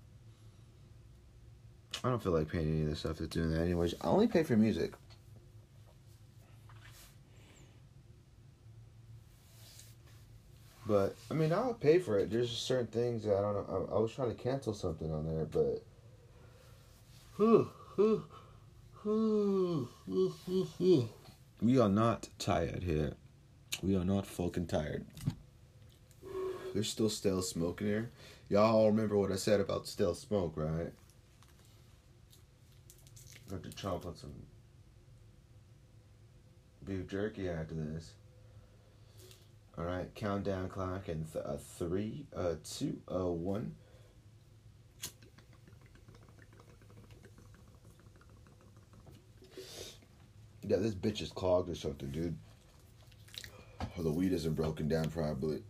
[2.04, 3.94] I don't feel like paying any of this stuff that's doing that anyways.
[4.00, 4.92] I only pay for music.
[10.86, 12.30] But I mean, I'll pay for it.
[12.30, 13.88] There's just certain things that I don't know.
[13.90, 15.82] I, I was trying to cancel something on there, but.
[21.62, 23.12] We are not tired here.
[23.82, 25.06] We are not fucking tired.
[26.74, 28.10] There's still stale smoke in here.
[28.48, 30.92] Y'all remember what I said about stale smoke, right?
[33.48, 34.32] Got to chomp on some
[36.84, 38.12] beef jerky after this.
[39.78, 43.74] All right, countdown clock in th- uh, three, uh, two, uh, one.
[50.64, 52.36] Yeah, this bitch is clogged or something, dude.
[53.96, 55.62] Or the weed isn't broken down probably.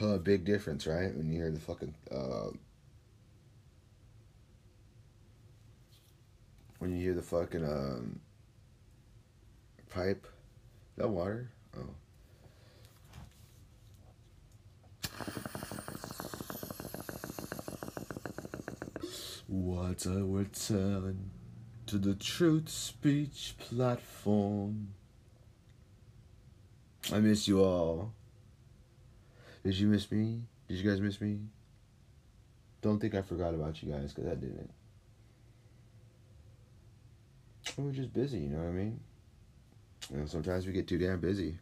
[0.00, 1.14] Uh, big difference, right?
[1.16, 2.50] When you hear the fucking uh,
[6.78, 8.20] when you hear the fucking um,
[9.88, 10.26] pipe.
[10.96, 11.48] That water?
[11.76, 11.88] Oh.
[19.46, 21.30] What I were telling
[21.86, 24.94] to the truth speech platform.
[27.12, 28.14] I miss you all.
[29.62, 30.42] Did you miss me?
[30.68, 31.40] Did you guys miss me?
[32.80, 34.70] Don't think I forgot about you guys because I didn't.
[37.76, 39.00] We're just busy, you know what I mean?
[40.10, 41.58] Know, sometimes we get too damn busy.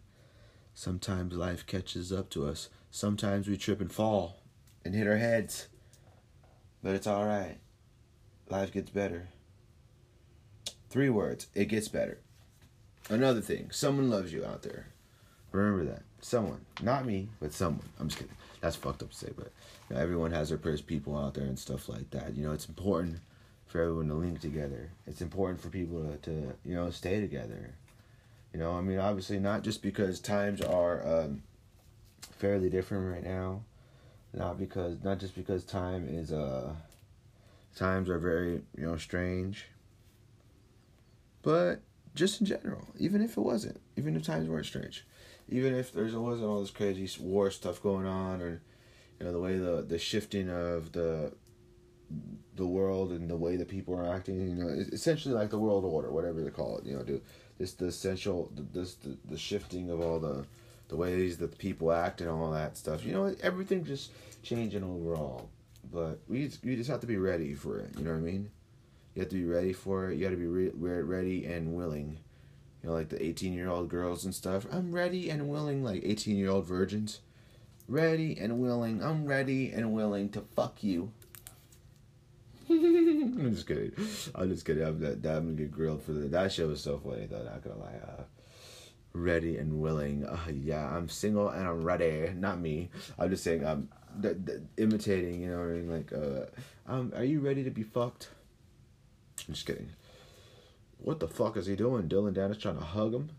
[0.75, 2.69] Sometimes life catches up to us.
[2.91, 4.43] Sometimes we trip and fall
[4.85, 5.69] and hit our heads.
[6.83, 7.59] But it's alright.
[8.53, 9.29] Life gets better.
[10.91, 12.19] Three words it gets better.
[13.09, 14.89] Another thing someone loves you out there.
[15.53, 16.03] Remember that.
[16.21, 16.61] Someone.
[16.83, 17.89] Not me, but someone.
[17.99, 18.37] I'm just kidding.
[18.61, 19.53] That's fucked up to say, but
[19.89, 22.37] you know, everyone has their precious people out there and stuff like that.
[22.37, 23.21] You know, it's important
[23.69, 24.91] for everyone to link together.
[25.07, 27.71] It's important for people to, to you know, stay together.
[28.53, 31.43] You know, I mean, obviously, not just because times are um,
[32.33, 33.63] fairly different right now,
[34.35, 36.75] not because, not just because time is, uh,
[37.77, 39.67] times are very, you know, strange,
[41.43, 41.81] but
[42.15, 45.05] just in general, even if it wasn't, even if times weren't strange,
[45.49, 48.61] even if there wasn't all this crazy war stuff going on, or
[49.19, 51.33] you know the way the the shifting of the
[52.57, 55.85] the world and the way that people are acting, you know, essentially like the world
[55.85, 57.21] order, whatever they call it, you know, do
[57.59, 60.45] this the essential this the, the shifting of all the
[60.89, 63.05] the ways that the people act and all that stuff.
[63.05, 64.11] You know, everything just
[64.43, 65.49] changing overall.
[65.91, 67.91] But we just, we just have to be ready for it.
[67.99, 68.51] You know what I mean?
[69.15, 70.17] You have to be ready for it.
[70.17, 70.71] You got to be re-
[71.03, 72.19] ready and willing.
[72.83, 74.67] You know, like the 18 year old girls and stuff.
[74.71, 77.21] I'm ready and willing, like 18 year old virgins.
[77.89, 79.03] Ready and willing.
[79.03, 81.13] I'm ready and willing to fuck you.
[82.71, 83.93] I'm just kidding.
[84.35, 84.85] I'm just kidding.
[84.85, 86.31] I'm, that, I'm gonna get grilled for that.
[86.31, 87.43] That show was so funny though.
[87.43, 87.99] Not gonna lie.
[88.03, 88.23] Uh,
[89.13, 90.25] ready and willing.
[90.25, 92.33] Uh, yeah, I'm single and I'm ready.
[92.35, 92.91] Not me.
[93.19, 93.67] I'm just saying.
[93.67, 95.41] I'm um, imitating.
[95.41, 95.91] You know what I mean?
[95.91, 98.29] Like, uh, um, are you ready to be fucked?
[99.47, 99.91] I'm just kidding.
[100.99, 102.09] What the fuck is he doing?
[102.09, 103.31] Dillon Danis trying to hug him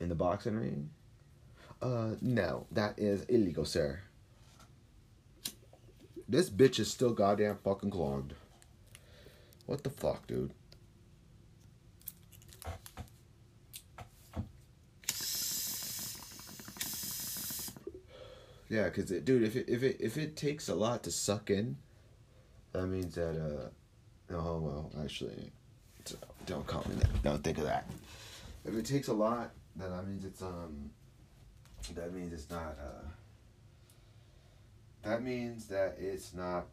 [0.00, 0.90] in the boxing ring?
[1.80, 4.00] Uh, no, that is illegal, sir.
[6.28, 8.34] This bitch is still goddamn fucking clogged.
[9.66, 10.52] What the fuck, dude?
[18.72, 21.50] Yeah, cause it, dude, if it if it if it takes a lot to suck
[21.50, 21.76] in,
[22.72, 23.68] that means that uh,
[24.34, 25.52] Oh well, actually,
[26.46, 27.22] don't call me that.
[27.22, 27.86] Don't think of that.
[28.64, 30.90] If it takes a lot, then that means it's um.
[31.94, 33.08] That means it's not uh.
[35.02, 36.66] That means that it's not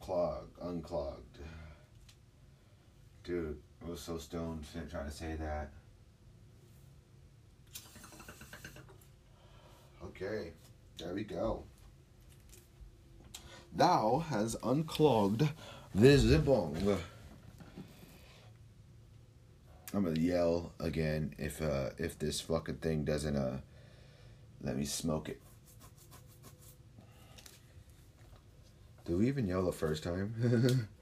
[0.00, 1.38] clogged, unclogged.
[3.24, 5.72] Dude, I was so stoned trying to say that.
[10.08, 10.52] Okay,
[10.96, 11.64] there we go.
[13.74, 15.46] Thou has unclogged
[15.94, 16.98] this zibong.
[19.92, 23.58] I'm gonna yell again if uh if this fucking thing doesn't uh
[24.62, 25.40] let me smoke it.
[29.04, 30.88] Did we even yell the first time?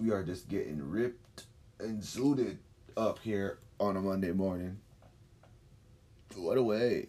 [0.00, 1.44] we are just getting ripped
[1.78, 2.56] and zooted
[2.96, 4.78] up here on a Monday morning.
[6.34, 7.08] What a way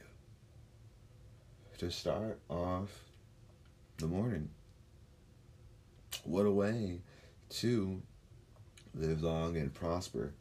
[1.77, 2.89] to start off
[3.97, 4.49] the morning.
[6.25, 6.99] What a way
[7.49, 8.01] to
[8.93, 10.33] live long and prosper.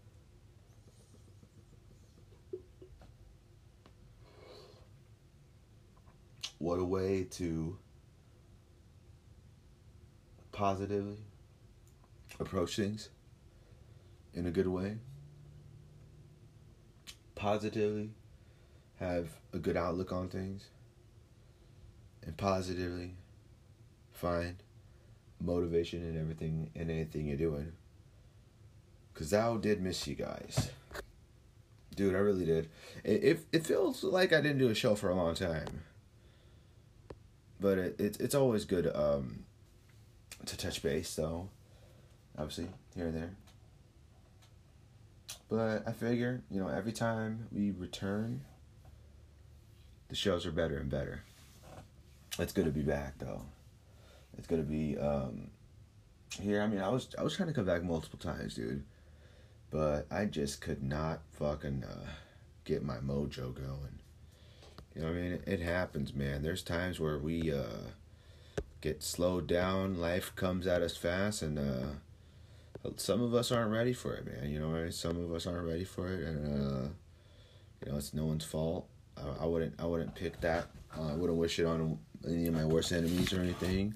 [6.58, 7.78] What a way to
[10.52, 11.29] positively
[12.40, 13.10] approach things
[14.34, 14.96] in a good way,
[17.34, 18.10] positively
[18.98, 20.68] have a good outlook on things,
[22.24, 23.14] and positively
[24.12, 24.56] find
[25.40, 27.72] motivation in everything and anything you're doing.
[29.14, 30.70] Cause I did miss you guys.
[31.94, 32.70] Dude, I really did.
[33.04, 35.82] It, it, it feels like I didn't do a show for a long time.
[37.58, 39.44] But it, it it's always good um,
[40.46, 41.50] to touch base though
[42.38, 43.36] obviously here and there.
[45.48, 48.42] But I figure, you know, every time we return,
[50.08, 51.22] the shows are better and better.
[52.38, 53.42] It's good to be back though.
[54.38, 55.50] It's good to be um,
[56.40, 56.62] here.
[56.62, 58.84] I mean, I was I was trying to come back multiple times, dude,
[59.70, 62.08] but I just could not fucking uh,
[62.64, 63.98] get my mojo going.
[64.94, 65.32] You know what I mean?
[65.32, 66.42] It, it happens, man.
[66.42, 67.90] There's times where we uh,
[68.80, 70.00] get slowed down.
[70.00, 71.86] Life comes at us fast, and uh,
[72.96, 74.50] some of us aren't ready for it, man.
[74.50, 76.88] You know, some of us aren't ready for it, and uh,
[77.84, 78.88] you know, it's no one's fault.
[79.16, 80.66] I, I wouldn't, I wouldn't pick that.
[80.96, 83.94] Uh, I wouldn't wish it on any of my worst enemies or anything.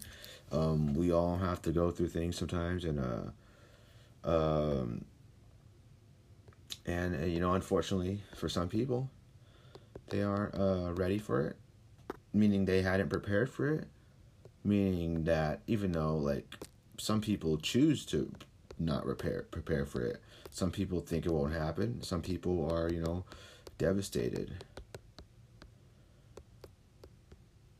[0.52, 5.04] Um, we all have to go through things sometimes, and uh, um,
[6.86, 9.10] and uh, you know, unfortunately, for some people,
[10.10, 11.56] they aren't uh, ready for it,
[12.32, 13.86] meaning they hadn't prepared for it,
[14.62, 16.54] meaning that even though like
[16.98, 18.30] some people choose to
[18.78, 20.20] not repair prepare for it.
[20.50, 22.02] Some people think it won't happen.
[22.02, 23.24] Some people are, you know,
[23.78, 24.64] devastated.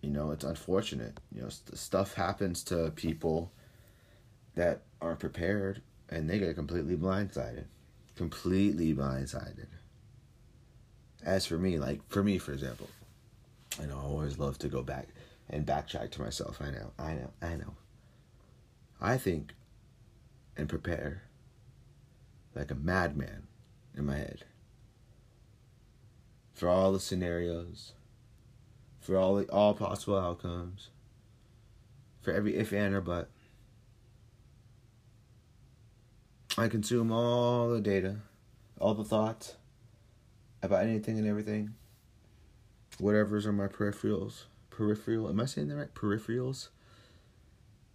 [0.01, 1.19] You know, it's unfortunate.
[1.35, 3.53] You know, st- stuff happens to people
[4.55, 7.65] that aren't prepared and they get completely blindsided.
[8.17, 9.67] Completely blindsided.
[11.25, 12.89] As for me, like for me, for example,
[13.81, 15.09] I know I always love to go back
[15.49, 16.61] and backtrack to myself.
[16.61, 17.75] I know, I know, I know.
[19.01, 19.55] I think
[20.57, 21.23] and prepare
[22.55, 23.47] like a madman
[23.97, 24.45] in my head
[26.55, 27.93] for all the scenarios,
[29.01, 30.91] for all the, all possible outcomes,
[32.23, 33.29] for every if and or but.
[36.57, 38.19] I consume all the data,
[38.79, 39.57] all the thoughts
[40.63, 41.75] about anything and everything.
[42.99, 44.45] Whatever's on my peripherals.
[44.71, 45.29] Peripheral.
[45.29, 45.95] Am I saying that right?
[45.95, 46.69] Peripherals?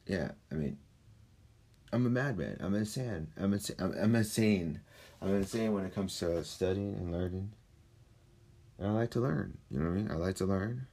[0.05, 0.77] Yeah, I mean,
[1.91, 2.57] I'm a madman.
[2.59, 3.27] I'm insane.
[3.37, 3.75] I'm insane.
[3.79, 4.79] I'm, insane.
[5.21, 7.51] I'm insane when it comes to studying and learning.
[8.77, 9.57] And I like to learn.
[9.71, 10.11] You know what I mean?
[10.11, 10.85] I like to learn.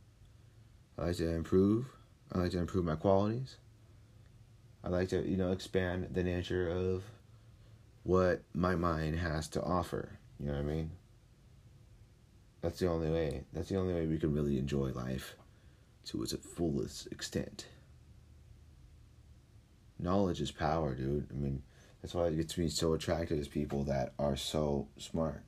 [0.98, 1.86] I like to improve.
[2.32, 3.56] I like to improve my qualities.
[4.82, 7.02] I like to, you know, expand the nature of
[8.04, 10.18] what my mind has to offer.
[10.40, 10.90] You know what I mean?
[12.62, 13.44] That's the only way.
[13.52, 15.36] That's the only way we can really enjoy life
[16.06, 17.66] to its fullest extent
[19.98, 21.28] knowledge is power, dude.
[21.30, 21.62] I mean,
[22.02, 25.42] that's why it gets me so attracted to people that are so smart.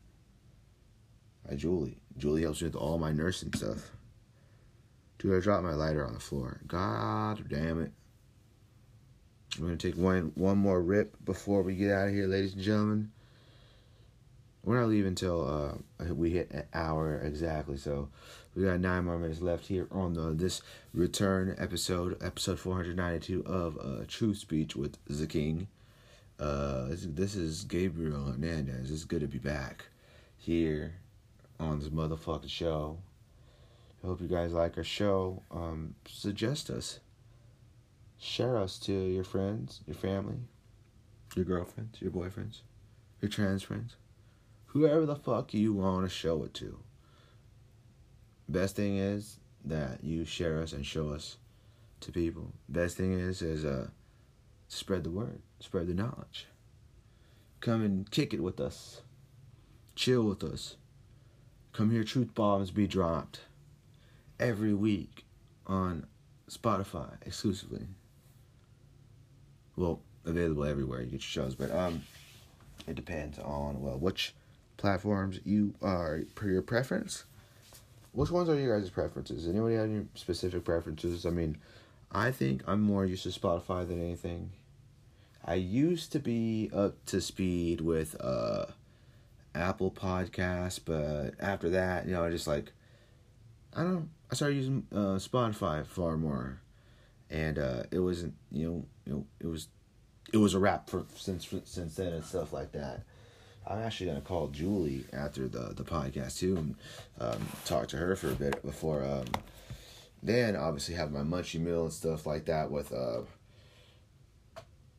[1.48, 1.98] Like Julie.
[2.16, 3.90] Julie helps me with all my nursing stuff.
[5.18, 6.60] Dude, I dropped my lighter on the floor.
[6.66, 7.92] God damn it.
[9.56, 12.62] I'm gonna take one one more rip before we get out of here, ladies and
[12.62, 13.10] gentlemen.
[14.62, 18.10] We're not leaving until uh, we hit an hour exactly, so
[18.58, 23.78] we got nine more minutes left here on the this return episode, episode 492 of
[23.78, 25.68] uh, Truth Speech with the King.
[26.40, 28.90] Uh, this, this is Gabriel Hernandez.
[28.90, 29.84] It's good to be back
[30.36, 30.94] here
[31.60, 32.98] on this motherfucking show.
[34.02, 35.44] I hope you guys like our show.
[35.52, 36.98] Um, suggest us.
[38.18, 40.38] Share us to your friends, your family,
[41.36, 42.62] your girlfriends, your boyfriends,
[43.20, 43.94] your trans friends,
[44.66, 46.80] whoever the fuck you want to show it to.
[48.48, 51.36] Best thing is that you share us and show us
[52.00, 52.52] to people.
[52.68, 53.88] Best thing is is uh
[54.68, 56.46] spread the word, spread the knowledge.
[57.60, 59.02] Come and kick it with us.
[59.94, 60.76] Chill with us.
[61.72, 63.40] Come here, truth bombs be dropped
[64.38, 65.24] every week
[65.66, 66.06] on
[66.48, 67.86] Spotify exclusively.
[69.76, 72.02] Well, available everywhere you get your shows, but um,
[72.86, 74.34] it depends on well which
[74.76, 77.24] platforms you are per your preference.
[78.12, 79.46] Which ones are your guys' preferences?
[79.46, 81.26] Anybody have any specific preferences?
[81.26, 81.58] I mean,
[82.10, 84.50] I think I'm more used to Spotify than anything.
[85.44, 88.66] I used to be up to speed with uh
[89.54, 92.72] Apple Podcasts, but after that, you know, I just like
[93.74, 96.60] I don't know, I started using uh, Spotify far more,
[97.30, 99.68] and uh, it wasn't you know you know it was
[100.32, 103.02] it was a wrap for since since then and stuff like that.
[103.68, 106.74] I'm actually gonna call Julie after the the podcast too and
[107.20, 109.26] um, talk to her for a bit before um,
[110.22, 113.20] then obviously have my munchie meal and stuff like that with uh,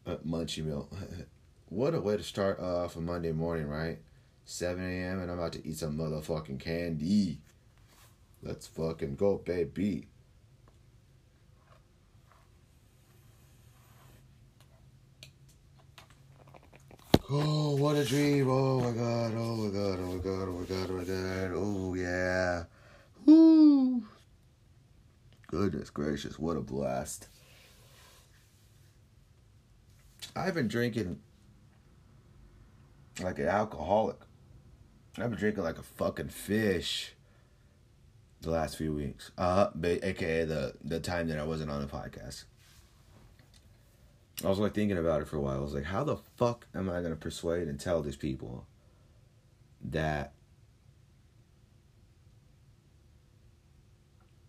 [0.06, 0.90] uh munchie meal.
[1.70, 4.00] what a way to start off a Monday morning, right?
[4.46, 5.20] 7 a.m.
[5.20, 7.40] and I'm about to eat some motherfucking candy.
[8.42, 10.08] Let's fucking go, baby.
[17.32, 18.50] Oh, what a dream.
[18.50, 21.52] Oh my god, oh my god, oh my god, oh my god, oh my god.
[21.54, 22.64] Oh yeah.
[23.24, 24.04] Woo.
[25.46, 27.28] Goodness gracious, what a blast.
[30.36, 31.20] I've been drinking
[33.22, 34.18] like an alcoholic.
[35.20, 37.14] I've been drinking like a fucking fish
[38.42, 39.30] the last few weeks.
[39.38, 42.46] Uh, aka the the time that I wasn't on the podcast.
[44.44, 45.58] I was like thinking about it for a while.
[45.58, 48.66] I was like, how the fuck am I gonna persuade and tell these people
[49.84, 50.34] that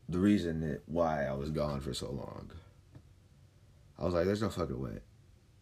[0.08, 2.50] the reason that why I was gone for so long?
[3.98, 5.00] I was like, there's no fucking way.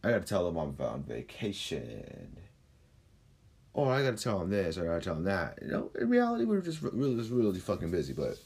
[0.05, 2.39] I gotta tell them I'm on vacation
[3.79, 5.59] or I gotta tell them this, or I gotta tell them that.
[5.63, 8.13] You know, in reality, we are just really, just really fucking busy.
[8.13, 8.37] But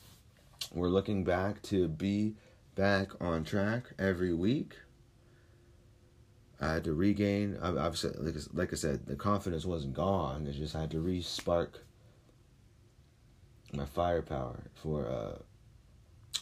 [0.75, 2.35] we're looking back to be
[2.75, 4.75] back on track every week.
[6.63, 7.59] I had to regain.
[7.61, 10.47] Obviously, like, like I said, the confidence wasn't gone.
[10.47, 11.85] It just had to re-spark
[13.73, 15.39] my firepower for uh,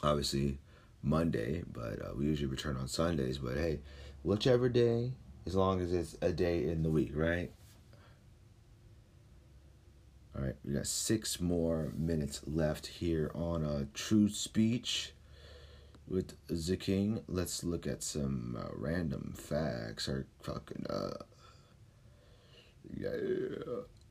[0.07, 0.59] obviously
[1.03, 3.39] Monday, but uh, we usually return on Sundays.
[3.39, 3.81] But hey,
[4.23, 5.13] whichever day,
[5.47, 7.51] as long as it's a day in the week, right?
[10.37, 15.13] All right, we got six more minutes left here on a uh, Truth Speech
[16.11, 17.23] with the King.
[17.29, 20.09] Let's look at some uh, random facts.
[20.09, 21.25] Or fucking uh,
[22.97, 23.11] yeah,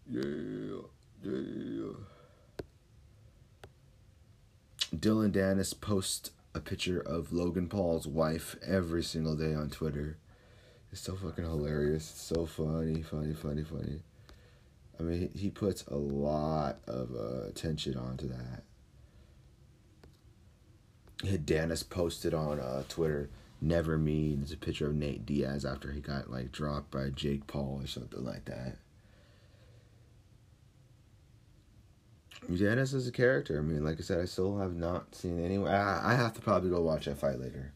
[0.10, 0.24] yeah,
[1.24, 1.92] yeah.
[4.98, 10.18] Dillon Danis posts a picture of Logan Paul's wife every single day on Twitter.
[10.92, 12.10] It's so fucking hilarious.
[12.10, 14.02] It's so funny, funny, funny, funny.
[15.00, 18.64] I mean, he puts a lot of uh, attention onto that.
[21.24, 23.30] Danis posted on uh, Twitter,
[23.62, 24.40] never mean.
[24.42, 27.88] It's a picture of Nate Diaz after he got like dropped by Jake Paul or
[27.88, 28.78] something like that.
[32.50, 33.60] Danis is a character.
[33.60, 35.70] I mean, like I said, I still have not seen anyone.
[35.70, 37.74] I, I have to probably go watch that fight later.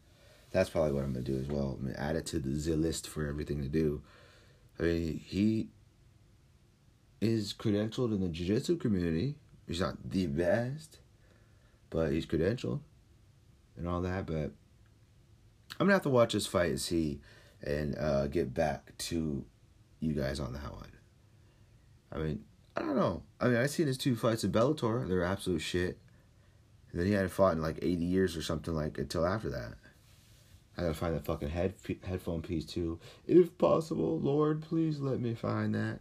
[0.50, 1.78] That's probably what I'm gonna do as well.
[1.78, 4.02] I mean, add it to the Z list for everything to do.
[4.78, 5.68] I mean, he
[7.20, 9.36] is credentialed in the jiu-jitsu community.
[9.66, 10.98] He's not the best,
[11.90, 12.80] but he's credentialed
[13.76, 14.26] and all that.
[14.26, 14.52] But
[15.72, 17.20] I'm gonna have to watch this fight and see
[17.62, 19.44] and uh, get back to
[20.00, 20.92] you guys on that one.
[22.12, 22.44] I mean,
[22.76, 23.22] I don't know.
[23.40, 25.08] I mean, I seen his two fights in Bellator.
[25.08, 25.98] They're absolute shit.
[26.90, 29.74] And then he hadn't fought in like 80 years or something like until after that.
[30.76, 32.98] I gotta find that fucking head headphone piece too.
[33.26, 36.00] If possible, Lord, please let me find that.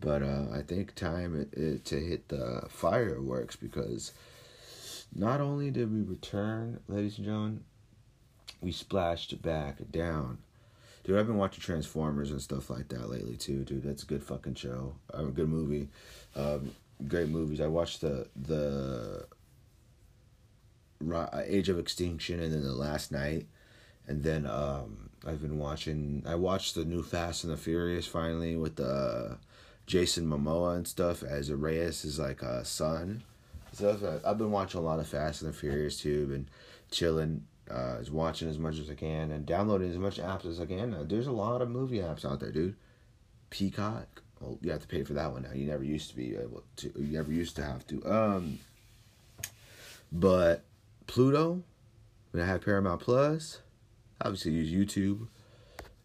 [0.00, 4.12] But uh, I think time it, it, to hit the fireworks because
[5.14, 7.64] not only did we return, ladies and gentlemen,
[8.60, 10.38] we splashed back down.
[11.04, 13.84] Dude, I've been watching Transformers and stuff like that lately too, dude.
[13.84, 14.96] That's a good fucking show.
[15.10, 15.88] A good movie.
[16.34, 16.72] Um,
[17.06, 17.60] great movies.
[17.60, 19.26] I watched the the
[21.46, 23.46] Age of Extinction and then the Last Knight,
[24.08, 26.24] and then um, I've been watching.
[26.26, 29.38] I watched the new Fast and the Furious finally with the
[29.86, 33.22] Jason Momoa and stuff as Reyes is like a son.
[33.76, 34.02] Stuff.
[34.24, 36.50] I've been watching a lot of Fast and the Furious too, and
[36.90, 40.66] chilling, uh, watching as much as I can, and downloading as much apps as I
[40.66, 41.06] can.
[41.08, 42.76] There's a lot of movie apps out there, dude.
[43.50, 44.22] Peacock.
[44.40, 45.52] Well, you have to pay for that one now.
[45.52, 46.92] You never used to be able to.
[46.96, 48.04] You never used to have to.
[48.06, 48.58] Um.
[50.12, 50.64] But
[51.06, 51.62] Pluto,
[52.30, 53.60] when I have Paramount Plus,
[54.20, 55.28] obviously use YouTube.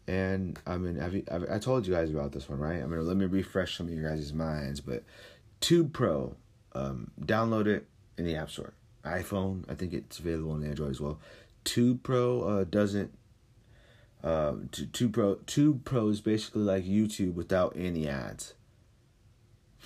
[0.08, 2.82] And I mean, I've, I've, i told you guys about this one, right?
[2.82, 4.80] I mean, let me refresh some of your guys' minds.
[4.80, 5.04] But
[5.60, 6.34] Tube Pro,
[6.74, 8.74] um, download it in the App Store.
[9.04, 11.18] iPhone, I think it's available on Android as well.
[11.64, 13.16] Tube Pro uh, doesn't.
[14.22, 18.54] Uh, Tube Pro Tube Pro is basically like YouTube without any ads.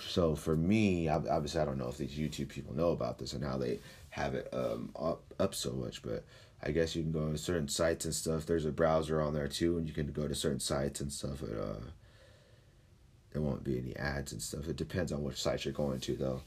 [0.09, 3.43] So for me, obviously, I don't know if these YouTube people know about this and
[3.43, 3.81] how they
[4.11, 6.25] have it um, up up so much, but
[6.63, 8.45] I guess you can go to certain sites and stuff.
[8.45, 11.43] There's a browser on there too, and you can go to certain sites and stuff.
[11.43, 11.91] Uh,
[13.37, 14.67] there won't be any ads and stuff.
[14.67, 16.41] It depends on which site you're going to though.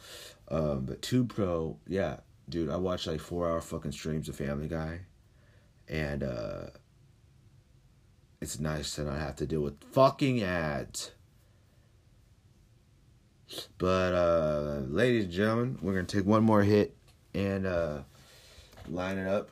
[0.48, 2.18] Um, but Tube Pro, yeah,
[2.50, 5.02] dude, I watch like four hour fucking streams of Family Guy,
[5.88, 6.62] and uh,
[8.42, 11.12] it's nice to not have to deal with fucking ads.
[13.78, 16.96] But uh, ladies and gentlemen, we're gonna take one more hit
[17.36, 18.00] and uh,
[18.88, 19.52] line it up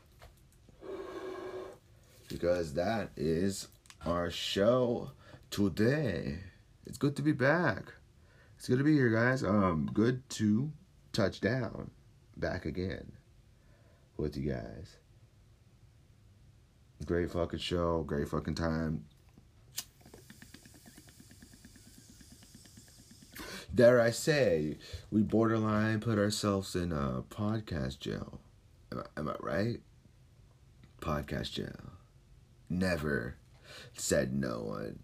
[2.29, 3.67] because that is
[4.07, 5.11] our show
[5.51, 6.39] today.
[6.87, 7.93] It's good to be back.
[8.57, 9.43] It's good to be here, guys.
[9.43, 10.71] Um, good to
[11.11, 11.91] touch down
[12.37, 13.11] back again
[14.15, 14.95] with you guys.
[17.05, 19.03] Great fucking show, great fucking time.
[23.75, 24.77] Dare I say,
[25.11, 28.39] we borderline put ourselves in a podcast jail.
[28.93, 29.81] Am I, am I right?
[31.01, 31.91] Podcast jail.
[32.69, 33.35] Never.
[33.93, 34.99] Said no one.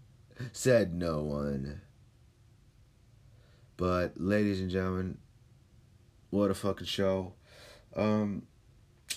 [0.52, 1.80] Said no one.
[3.76, 5.18] But, ladies and gentlemen,
[6.30, 7.34] what a fucking show.
[7.96, 8.42] Um,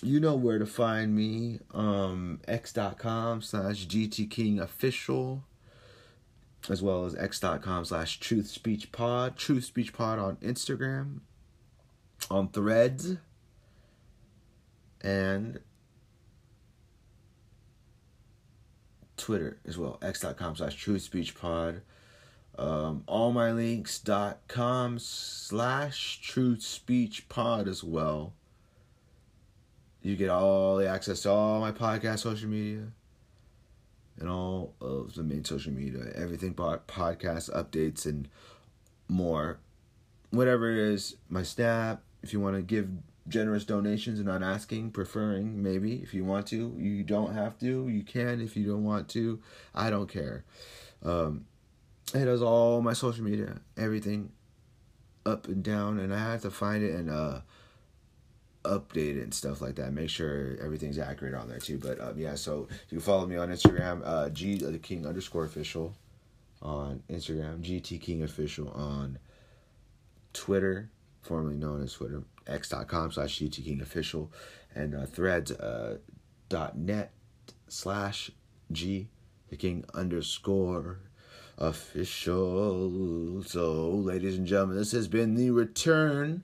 [0.02, 1.60] you know where to find me.
[1.72, 5.44] Um, x.com slash GT King official.
[6.68, 9.36] As well as x.com slash truth speech pod.
[9.36, 11.20] Truth speech pod on Instagram.
[12.30, 13.16] On threads.
[15.00, 15.60] And
[19.18, 21.82] Twitter as well, x.com slash truth speech pod.
[22.58, 28.32] Um, allmylinks.com slash truth speech pod as well.
[30.02, 32.88] You get all the access to all my podcast social media
[34.18, 38.28] and all of the main social media, everything podcast updates and
[39.08, 39.58] more.
[40.30, 42.88] Whatever it is, my snap, if you want to give
[43.28, 46.74] generous donations and not asking, preferring maybe if you want to.
[46.76, 47.88] You don't have to.
[47.88, 49.40] You can if you don't want to.
[49.74, 50.44] I don't care.
[51.04, 51.46] Um,
[52.14, 54.32] it does all my social media, everything
[55.26, 57.40] up and down, and I have to find it and uh,
[58.64, 59.92] update it and stuff like that.
[59.92, 61.78] Make sure everything's accurate on there too.
[61.78, 65.44] But um, yeah, so you can follow me on Instagram, uh, G the King underscore
[65.44, 65.94] official
[66.62, 69.18] on Instagram, GT King official on
[70.32, 70.90] Twitter,
[71.22, 74.32] formerly known as Twitter, x.com slash GT official,
[74.74, 75.98] and uh, threads uh,
[77.68, 78.30] slash
[78.72, 79.08] G
[79.50, 81.00] the King underscore
[81.56, 83.42] official.
[83.44, 86.42] So, ladies and gentlemen, this has been the return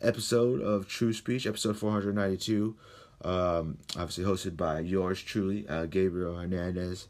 [0.00, 2.76] episode of Truth Speech, episode 492.
[3.22, 7.08] Um, obviously hosted by yours truly, uh, Gabriel Hernandez.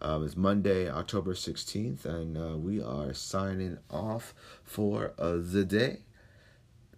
[0.00, 6.00] Um, it's Monday, October 16th, and uh, we are signing off for uh, the day.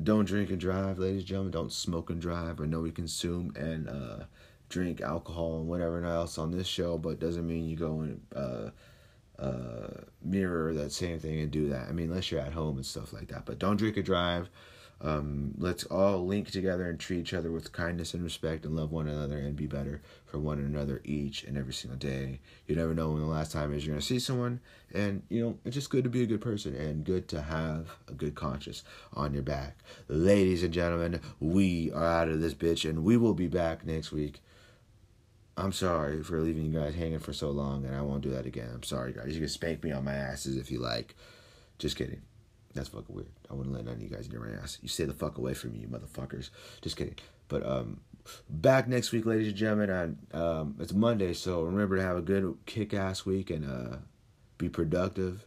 [0.02, 1.52] Don't drink and drive, ladies and gentlemen.
[1.52, 2.60] Don't smoke and drive.
[2.60, 4.24] I know we consume and uh,
[4.68, 8.70] drink alcohol and whatever else on this show, but doesn't mean you go and uh,
[9.42, 9.88] uh,
[10.22, 11.88] mirror that same thing and do that.
[11.88, 13.44] I mean, unless you're at home and stuff like that.
[13.44, 14.48] But don't drink and drive.
[15.00, 18.90] Um, let's all link together and treat each other with kindness and respect and love
[18.90, 22.40] one another and be better for one another each and every single day.
[22.66, 24.60] You never know when the last time is you're going to see someone.
[24.92, 27.90] And, you know, it's just good to be a good person and good to have
[28.08, 28.82] a good conscience
[29.14, 29.78] on your back.
[30.08, 34.10] Ladies and gentlemen, we are out of this bitch and we will be back next
[34.10, 34.42] week.
[35.56, 38.46] I'm sorry for leaving you guys hanging for so long and I won't do that
[38.46, 38.70] again.
[38.74, 39.34] I'm sorry, guys.
[39.34, 41.14] You can spank me on my asses if you like.
[41.78, 42.22] Just kidding.
[42.78, 43.28] That's fucking weird.
[43.50, 44.78] I wouldn't let none of you guys near my ass.
[44.80, 46.50] You stay the fuck away from me, you motherfuckers.
[46.80, 47.16] Just kidding.
[47.48, 48.00] But um,
[48.48, 49.90] back next week, ladies and gentlemen.
[49.90, 53.96] And um, it's Monday, so remember to have a good kick-ass week and uh,
[54.58, 55.46] be productive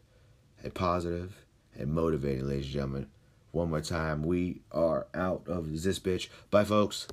[0.61, 3.07] and positive and motivating, ladies and gentlemen.
[3.51, 6.27] One more time, we are out of this bitch.
[6.49, 7.07] Bye, folks.